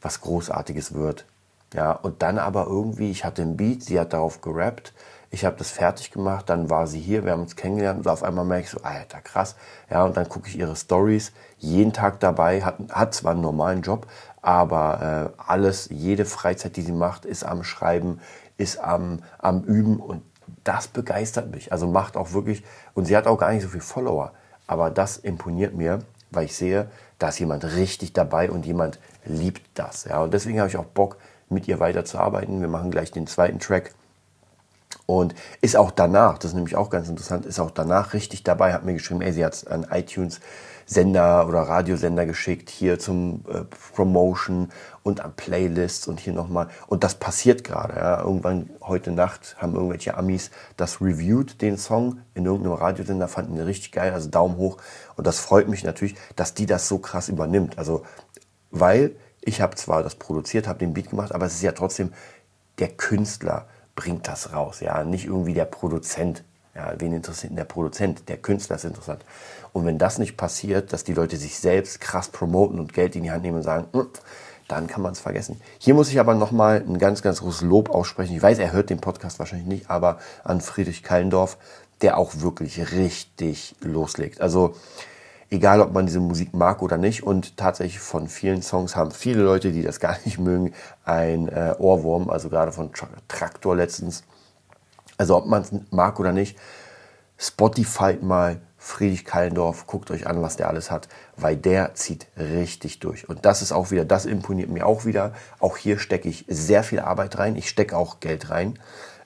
was 0.00 0.22
Großartiges 0.22 0.94
wird. 0.94 1.26
Ja, 1.74 1.92
und 1.92 2.22
dann 2.22 2.38
aber 2.38 2.66
irgendwie, 2.66 3.12
ich 3.12 3.24
hatte 3.24 3.42
ein 3.42 3.56
Beat, 3.56 3.84
sie 3.84 4.00
hat 4.00 4.12
darauf 4.12 4.40
gerappt, 4.40 4.92
ich 5.30 5.44
habe 5.44 5.56
das 5.56 5.70
fertig 5.70 6.10
gemacht, 6.10 6.48
dann 6.48 6.68
war 6.68 6.88
sie 6.88 6.98
hier, 6.98 7.24
wir 7.24 7.30
haben 7.30 7.42
uns 7.42 7.54
kennengelernt 7.54 8.00
und 8.00 8.08
auf 8.08 8.24
einmal 8.24 8.44
merke 8.44 8.64
ich 8.64 8.70
so, 8.70 8.80
alter, 8.82 9.20
krass. 9.20 9.54
Ja, 9.88 10.02
und 10.04 10.16
dann 10.16 10.28
gucke 10.28 10.48
ich 10.48 10.58
ihre 10.58 10.74
Stories, 10.74 11.30
jeden 11.58 11.92
Tag 11.92 12.18
dabei, 12.18 12.62
hat, 12.62 12.78
hat 12.90 13.14
zwar 13.14 13.32
einen 13.32 13.42
normalen 13.42 13.82
Job, 13.82 14.08
aber 14.42 15.34
äh, 15.38 15.42
alles, 15.46 15.88
jede 15.92 16.24
Freizeit, 16.24 16.76
die 16.76 16.82
sie 16.82 16.90
macht, 16.90 17.24
ist 17.24 17.44
am 17.44 17.62
Schreiben, 17.62 18.20
ist 18.56 18.80
am, 18.80 19.22
am 19.38 19.62
Üben 19.62 20.00
und 20.00 20.22
das 20.64 20.88
begeistert 20.88 21.50
mich. 21.50 21.72
Also 21.72 21.86
macht 21.86 22.16
auch 22.16 22.32
wirklich, 22.32 22.62
und 22.94 23.06
sie 23.06 23.16
hat 23.16 23.26
auch 23.26 23.38
gar 23.38 23.52
nicht 23.52 23.62
so 23.62 23.68
viele 23.68 23.82
Follower, 23.82 24.32
aber 24.66 24.90
das 24.90 25.16
imponiert 25.16 25.74
mir, 25.74 26.00
weil 26.30 26.44
ich 26.44 26.56
sehe, 26.56 26.88
da 27.18 27.28
ist 27.28 27.38
jemand 27.38 27.64
richtig 27.64 28.12
dabei 28.12 28.50
und 28.50 28.64
jemand 28.66 28.98
liebt 29.24 29.62
das. 29.74 30.04
Ja, 30.04 30.22
und 30.22 30.32
deswegen 30.32 30.58
habe 30.58 30.68
ich 30.68 30.76
auch 30.76 30.84
Bock, 30.84 31.16
mit 31.50 31.68
ihr 31.68 31.80
weiterzuarbeiten. 31.80 32.60
Wir 32.60 32.68
machen 32.68 32.90
gleich 32.90 33.10
den 33.10 33.26
zweiten 33.26 33.58
Track. 33.58 33.92
Und 35.06 35.34
ist 35.60 35.76
auch 35.76 35.90
danach, 35.90 36.38
das 36.38 36.52
ist 36.52 36.54
nämlich 36.54 36.76
auch 36.76 36.88
ganz 36.88 37.08
interessant, 37.08 37.44
ist 37.44 37.58
auch 37.58 37.72
danach 37.72 38.12
richtig 38.14 38.44
dabei, 38.44 38.72
hat 38.72 38.84
mir 38.84 38.94
geschrieben, 38.94 39.22
ey, 39.22 39.32
sie 39.32 39.44
hat 39.44 39.66
an 39.66 39.86
iTunes 39.90 40.40
Sender 40.90 41.46
oder 41.46 41.60
Radiosender 41.60 42.26
geschickt, 42.26 42.68
hier 42.68 42.98
zum 42.98 43.44
äh, 43.48 43.60
Promotion 43.94 44.70
und 45.04 45.20
an 45.20 45.34
Playlists 45.36 46.08
und 46.08 46.18
hier 46.18 46.32
nochmal. 46.32 46.66
Und 46.88 47.04
das 47.04 47.14
passiert 47.14 47.62
gerade. 47.62 47.94
Ja. 47.94 48.22
Irgendwann 48.24 48.70
heute 48.82 49.12
Nacht 49.12 49.54
haben 49.58 49.76
irgendwelche 49.76 50.16
Amis 50.16 50.50
das 50.76 51.00
reviewed, 51.00 51.62
den 51.62 51.78
Song, 51.78 52.22
in 52.34 52.44
irgendeinem 52.44 52.74
Radiosender, 52.74 53.28
fanden 53.28 53.54
den 53.54 53.66
richtig 53.66 53.92
geil, 53.92 54.12
also 54.12 54.28
Daumen 54.28 54.56
hoch. 54.56 54.78
Und 55.14 55.28
das 55.28 55.38
freut 55.38 55.68
mich 55.68 55.84
natürlich, 55.84 56.16
dass 56.34 56.54
die 56.54 56.66
das 56.66 56.88
so 56.88 56.98
krass 56.98 57.28
übernimmt. 57.28 57.78
Also, 57.78 58.02
weil 58.72 59.12
ich 59.42 59.60
habe 59.60 59.76
zwar 59.76 60.02
das 60.02 60.16
produziert, 60.16 60.66
habe 60.66 60.80
den 60.80 60.92
Beat 60.92 61.10
gemacht, 61.10 61.32
aber 61.32 61.46
es 61.46 61.54
ist 61.54 61.62
ja 61.62 61.72
trotzdem 61.72 62.12
der 62.80 62.88
Künstler 62.88 63.68
bringt 63.94 64.26
das 64.26 64.52
raus, 64.52 64.80
ja, 64.80 65.04
nicht 65.04 65.26
irgendwie 65.26 65.54
der 65.54 65.66
Produzent. 65.66 66.42
Ja, 66.74 66.94
wen 66.98 67.12
interessiert 67.12 67.50
denn 67.50 67.56
der 67.56 67.64
Produzent? 67.64 68.28
Der 68.28 68.38
Künstler 68.38 68.76
ist 68.76 68.84
interessant. 68.84 69.24
Und 69.72 69.86
wenn 69.86 69.98
das 69.98 70.18
nicht 70.18 70.36
passiert, 70.36 70.92
dass 70.92 71.04
die 71.04 71.14
Leute 71.14 71.36
sich 71.36 71.58
selbst 71.58 72.00
krass 72.00 72.28
promoten 72.28 72.80
und 72.80 72.92
Geld 72.92 73.16
in 73.16 73.22
die 73.22 73.30
Hand 73.30 73.42
nehmen 73.42 73.58
und 73.58 73.62
sagen, 73.62 73.86
hm, 73.92 74.08
dann 74.68 74.86
kann 74.86 75.02
man 75.02 75.12
es 75.12 75.20
vergessen. 75.20 75.60
Hier 75.78 75.94
muss 75.94 76.10
ich 76.10 76.20
aber 76.20 76.34
nochmal 76.34 76.84
ein 76.86 76.98
ganz, 76.98 77.22
ganz 77.22 77.40
großes 77.40 77.62
Lob 77.62 77.90
aussprechen. 77.90 78.36
Ich 78.36 78.42
weiß, 78.42 78.58
er 78.58 78.72
hört 78.72 78.90
den 78.90 79.00
Podcast 79.00 79.38
wahrscheinlich 79.38 79.66
nicht, 79.66 79.90
aber 79.90 80.18
an 80.44 80.60
Friedrich 80.60 81.02
Kallendorf, 81.02 81.58
der 82.02 82.16
auch 82.18 82.40
wirklich 82.40 82.92
richtig 82.92 83.74
loslegt. 83.80 84.40
Also 84.40 84.74
egal, 85.50 85.80
ob 85.80 85.92
man 85.92 86.06
diese 86.06 86.20
Musik 86.20 86.54
mag 86.54 86.82
oder 86.82 86.96
nicht. 86.96 87.22
Und 87.22 87.56
tatsächlich 87.56 87.98
von 87.98 88.28
vielen 88.28 88.62
Songs 88.62 88.96
haben 88.96 89.10
viele 89.10 89.42
Leute, 89.42 89.72
die 89.72 89.82
das 89.82 90.00
gar 90.00 90.16
nicht 90.24 90.38
mögen, 90.38 90.72
ein 91.04 91.48
äh, 91.48 91.74
Ohrwurm. 91.78 92.30
Also 92.30 92.48
gerade 92.48 92.72
von 92.72 92.90
Traktor 93.28 93.76
letztens. 93.76 94.22
Also 95.18 95.36
ob 95.36 95.46
man 95.46 95.62
es 95.62 95.72
mag 95.90 96.18
oder 96.18 96.32
nicht, 96.32 96.56
Spotify 97.36 98.18
mal 98.20 98.60
Friedrich 98.82 99.26
Kallendorf, 99.26 99.86
guckt 99.86 100.10
euch 100.10 100.26
an, 100.26 100.40
was 100.40 100.56
der 100.56 100.68
alles 100.68 100.90
hat, 100.90 101.06
weil 101.36 101.54
der 101.54 101.94
zieht 101.94 102.26
richtig 102.38 102.98
durch. 102.98 103.28
Und 103.28 103.44
das 103.44 103.60
ist 103.60 103.72
auch 103.72 103.90
wieder, 103.90 104.06
das 104.06 104.24
imponiert 104.24 104.70
mir 104.70 104.86
auch 104.86 105.04
wieder. 105.04 105.34
Auch 105.58 105.76
hier 105.76 105.98
stecke 105.98 106.30
ich 106.30 106.46
sehr 106.48 106.82
viel 106.82 106.98
Arbeit 106.98 107.36
rein. 107.38 107.56
Ich 107.56 107.68
stecke 107.68 107.94
auch 107.94 108.20
Geld 108.20 108.48
rein. 108.48 108.78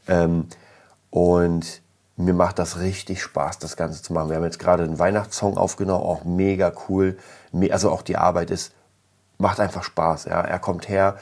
Ähm, 0.09 0.49
und 1.11 1.83
mir 2.17 2.35
macht 2.35 2.59
das 2.59 2.81
richtig 2.81 3.23
Spaß, 3.23 3.61
das 3.61 3.77
Ganze 3.77 4.03
zu 4.03 4.13
machen. 4.13 4.29
Wir 4.29 4.37
haben 4.37 4.45
jetzt 4.45 4.59
gerade 4.59 4.83
einen 4.83 4.99
Weihnachtssong 4.99 5.57
aufgenommen, 5.57 6.05
auch 6.05 6.25
mega 6.25 6.73
cool. 6.89 7.17
Also 7.71 7.93
auch 7.93 8.03
die 8.03 8.17
Arbeit 8.17 8.51
ist, 8.51 8.75
macht 9.39 9.61
einfach 9.61 9.85
Spaß. 9.85 10.25
Ja. 10.25 10.41
Er 10.41 10.59
kommt 10.59 10.89
her. 10.89 11.17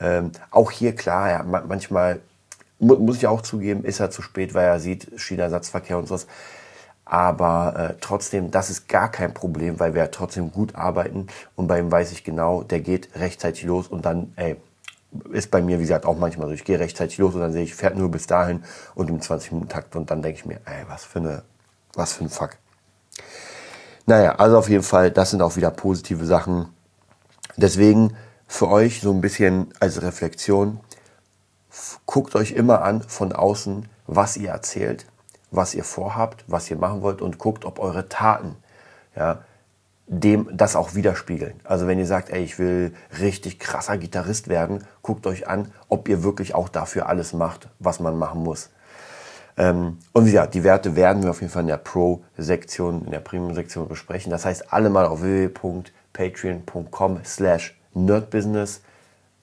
Ähm, 0.00 0.32
auch 0.50 0.70
hier 0.70 0.94
klar, 0.94 1.30
ja, 1.30 1.42
manchmal 1.42 2.20
muss 2.78 3.18
ich 3.18 3.26
auch 3.26 3.42
zugeben, 3.42 3.84
ist 3.84 4.00
er 4.00 4.10
zu 4.10 4.22
spät, 4.22 4.54
weil 4.54 4.64
er 4.66 4.80
sieht 4.80 5.12
Schienersatzverkehr 5.16 5.98
und 5.98 6.08
sowas. 6.08 6.26
Aber 7.04 7.74
äh, 7.76 7.94
trotzdem, 8.00 8.50
das 8.50 8.70
ist 8.70 8.88
gar 8.88 9.10
kein 9.10 9.34
Problem, 9.34 9.78
weil 9.78 9.94
wir 9.94 10.10
trotzdem 10.10 10.50
gut 10.50 10.74
arbeiten. 10.74 11.26
Und 11.54 11.66
bei 11.66 11.78
ihm 11.78 11.92
weiß 11.92 12.12
ich 12.12 12.24
genau, 12.24 12.62
der 12.62 12.80
geht 12.80 13.10
rechtzeitig 13.14 13.64
los 13.64 13.88
und 13.88 14.06
dann, 14.06 14.32
ey, 14.36 14.56
ist 15.30 15.50
bei 15.50 15.62
mir, 15.62 15.78
wie 15.78 15.82
gesagt, 15.82 16.06
auch 16.06 16.16
manchmal 16.16 16.48
so. 16.48 16.54
Ich 16.54 16.64
gehe 16.64 16.80
rechtzeitig 16.80 17.18
los 17.18 17.34
und 17.34 17.40
dann 17.40 17.52
sehe 17.52 17.62
ich, 17.62 17.74
fährt 17.74 17.96
nur 17.96 18.10
bis 18.10 18.26
dahin 18.26 18.64
und 18.94 19.10
im 19.10 19.20
20-Minuten-Takt. 19.20 19.94
Und 19.96 20.10
dann 20.10 20.22
denke 20.22 20.38
ich 20.38 20.46
mir, 20.46 20.60
ey, 20.64 20.84
was 20.88 21.04
für 21.04 21.20
eine, 21.20 21.42
was 21.94 22.14
für 22.14 22.24
ein 22.24 22.30
Fuck. 22.30 22.56
Naja, 24.06 24.36
also 24.36 24.58
auf 24.58 24.68
jeden 24.68 24.82
Fall, 24.82 25.10
das 25.10 25.30
sind 25.30 25.42
auch 25.42 25.56
wieder 25.56 25.70
positive 25.70 26.24
Sachen. 26.24 26.68
Deswegen 27.56 28.16
für 28.46 28.68
euch 28.68 29.00
so 29.00 29.12
ein 29.12 29.20
bisschen 29.20 29.72
als 29.78 30.02
Reflexion, 30.02 30.80
guckt 32.06 32.34
euch 32.34 32.52
immer 32.52 32.82
an 32.82 33.02
von 33.02 33.32
außen, 33.32 33.88
was 34.06 34.36
ihr 34.36 34.50
erzählt 34.50 35.06
was 35.56 35.74
ihr 35.74 35.84
vorhabt, 35.84 36.44
was 36.46 36.70
ihr 36.70 36.76
machen 36.76 37.02
wollt 37.02 37.22
und 37.22 37.38
guckt, 37.38 37.64
ob 37.64 37.78
eure 37.78 38.08
Taten 38.08 38.56
ja, 39.16 39.44
dem 40.06 40.48
das 40.52 40.76
auch 40.76 40.94
widerspiegeln. 40.94 41.60
Also 41.64 41.86
wenn 41.86 41.98
ihr 41.98 42.06
sagt, 42.06 42.30
ey, 42.30 42.42
ich 42.42 42.58
will 42.58 42.94
richtig 43.20 43.58
krasser 43.58 43.96
Gitarrist 43.96 44.48
werden, 44.48 44.84
guckt 45.02 45.26
euch 45.26 45.48
an, 45.48 45.72
ob 45.88 46.08
ihr 46.08 46.22
wirklich 46.22 46.54
auch 46.54 46.68
dafür 46.68 47.08
alles 47.08 47.32
macht, 47.32 47.68
was 47.78 48.00
man 48.00 48.18
machen 48.18 48.42
muss. 48.42 48.70
Ähm, 49.56 49.98
und 50.12 50.26
ja, 50.26 50.46
die 50.46 50.64
Werte 50.64 50.96
werden 50.96 51.22
wir 51.22 51.30
auf 51.30 51.40
jeden 51.40 51.52
Fall 51.52 51.62
in 51.62 51.68
der 51.68 51.76
Pro-Sektion, 51.76 53.04
in 53.04 53.12
der 53.12 53.20
Premium-Sektion 53.20 53.88
besprechen. 53.88 54.30
Das 54.30 54.44
heißt, 54.44 54.72
alle 54.72 54.90
mal 54.90 55.06
auf 55.06 55.22
www.patreon.com 55.22 57.20
slash 57.24 57.78
nerdbusiness 57.94 58.82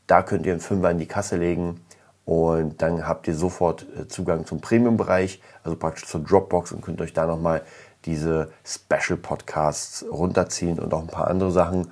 Da 0.07 0.21
könnt 0.21 0.45
ihr 0.45 0.51
einen 0.51 0.61
Fünfer 0.61 0.91
in 0.91 0.99
die 0.99 1.07
Kasse 1.07 1.37
legen 1.37 1.79
und 2.25 2.81
dann 2.81 3.07
habt 3.07 3.27
ihr 3.27 3.35
sofort 3.35 3.85
äh, 3.97 4.07
Zugang 4.07 4.45
zum 4.45 4.61
Premium-Bereich, 4.61 5.41
also 5.63 5.75
praktisch 5.77 6.05
zur 6.05 6.21
Dropbox 6.21 6.71
und 6.71 6.81
könnt 6.81 7.01
euch 7.01 7.13
da 7.13 7.25
nochmal 7.25 7.61
diese 8.05 8.51
Special-Podcasts 8.65 10.05
runterziehen 10.11 10.79
und 10.79 10.93
auch 10.93 11.01
ein 11.01 11.07
paar 11.07 11.27
andere 11.27 11.51
Sachen. 11.51 11.91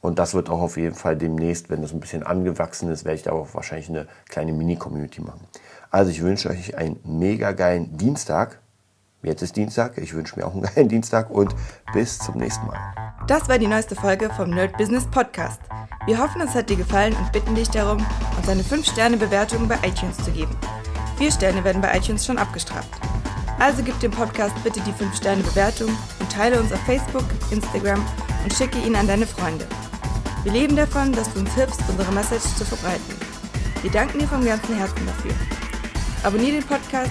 Und 0.00 0.18
das 0.18 0.34
wird 0.34 0.50
auch 0.50 0.60
auf 0.60 0.76
jeden 0.76 0.94
Fall 0.94 1.16
demnächst, 1.16 1.70
wenn 1.70 1.82
das 1.82 1.92
ein 1.92 2.00
bisschen 2.00 2.22
angewachsen 2.24 2.90
ist, 2.90 3.04
werde 3.04 3.16
ich 3.16 3.22
da 3.22 3.32
auch 3.32 3.54
wahrscheinlich 3.54 3.88
eine 3.88 4.06
kleine 4.28 4.52
Mini-Community 4.52 5.22
machen. 5.22 5.46
Also 5.90 6.10
ich 6.10 6.22
wünsche 6.22 6.50
euch 6.50 6.76
einen 6.76 7.00
mega 7.04 7.52
geilen 7.52 7.96
Dienstag. 7.96 8.58
Jetzt 9.24 9.42
ist 9.42 9.56
Dienstag. 9.56 9.96
Ich 9.98 10.14
wünsche 10.14 10.38
mir 10.38 10.46
auch 10.46 10.52
einen 10.52 10.62
geilen 10.62 10.88
Dienstag 10.88 11.30
und 11.30 11.54
bis 11.92 12.18
zum 12.18 12.36
nächsten 12.36 12.66
Mal. 12.66 12.78
Das 13.26 13.48
war 13.48 13.58
die 13.58 13.66
neueste 13.66 13.94
Folge 13.94 14.28
vom 14.36 14.50
Nerd 14.50 14.76
Business 14.76 15.06
Podcast. 15.06 15.60
Wir 16.06 16.18
hoffen, 16.18 16.42
es 16.42 16.54
hat 16.54 16.68
dir 16.68 16.76
gefallen 16.76 17.16
und 17.16 17.32
bitten 17.32 17.54
dich 17.54 17.70
darum, 17.70 18.04
uns 18.36 18.48
eine 18.48 18.62
5-Sterne-Bewertung 18.62 19.66
bei 19.66 19.76
iTunes 19.82 20.18
zu 20.18 20.30
geben. 20.30 20.54
Vier 21.16 21.32
Sterne 21.32 21.64
werden 21.64 21.80
bei 21.80 21.96
iTunes 21.96 22.26
schon 22.26 22.36
abgestraft. 22.36 22.90
Also 23.58 23.82
gib 23.82 23.98
dem 24.00 24.10
Podcast 24.10 24.54
bitte 24.62 24.80
die 24.80 24.92
5-Sterne-Bewertung 24.92 25.88
und 26.20 26.30
teile 26.30 26.60
uns 26.60 26.72
auf 26.72 26.80
Facebook, 26.80 27.24
Instagram 27.50 28.04
und 28.42 28.52
schicke 28.52 28.78
ihn 28.78 28.94
an 28.94 29.06
deine 29.06 29.26
Freunde. 29.26 29.66
Wir 30.42 30.52
leben 30.52 30.76
davon, 30.76 31.12
dass 31.12 31.32
du 31.32 31.40
uns 31.40 31.54
hilfst, 31.54 31.80
unsere 31.88 32.12
Message 32.12 32.44
zu 32.56 32.64
verbreiten. 32.66 33.14
Wir 33.80 33.90
danken 33.90 34.18
dir 34.18 34.28
vom 34.28 34.44
ganzen 34.44 34.76
Herzen 34.76 35.06
dafür. 35.06 35.32
Abonnier 36.22 36.52
den 36.52 36.64
Podcast, 36.64 37.10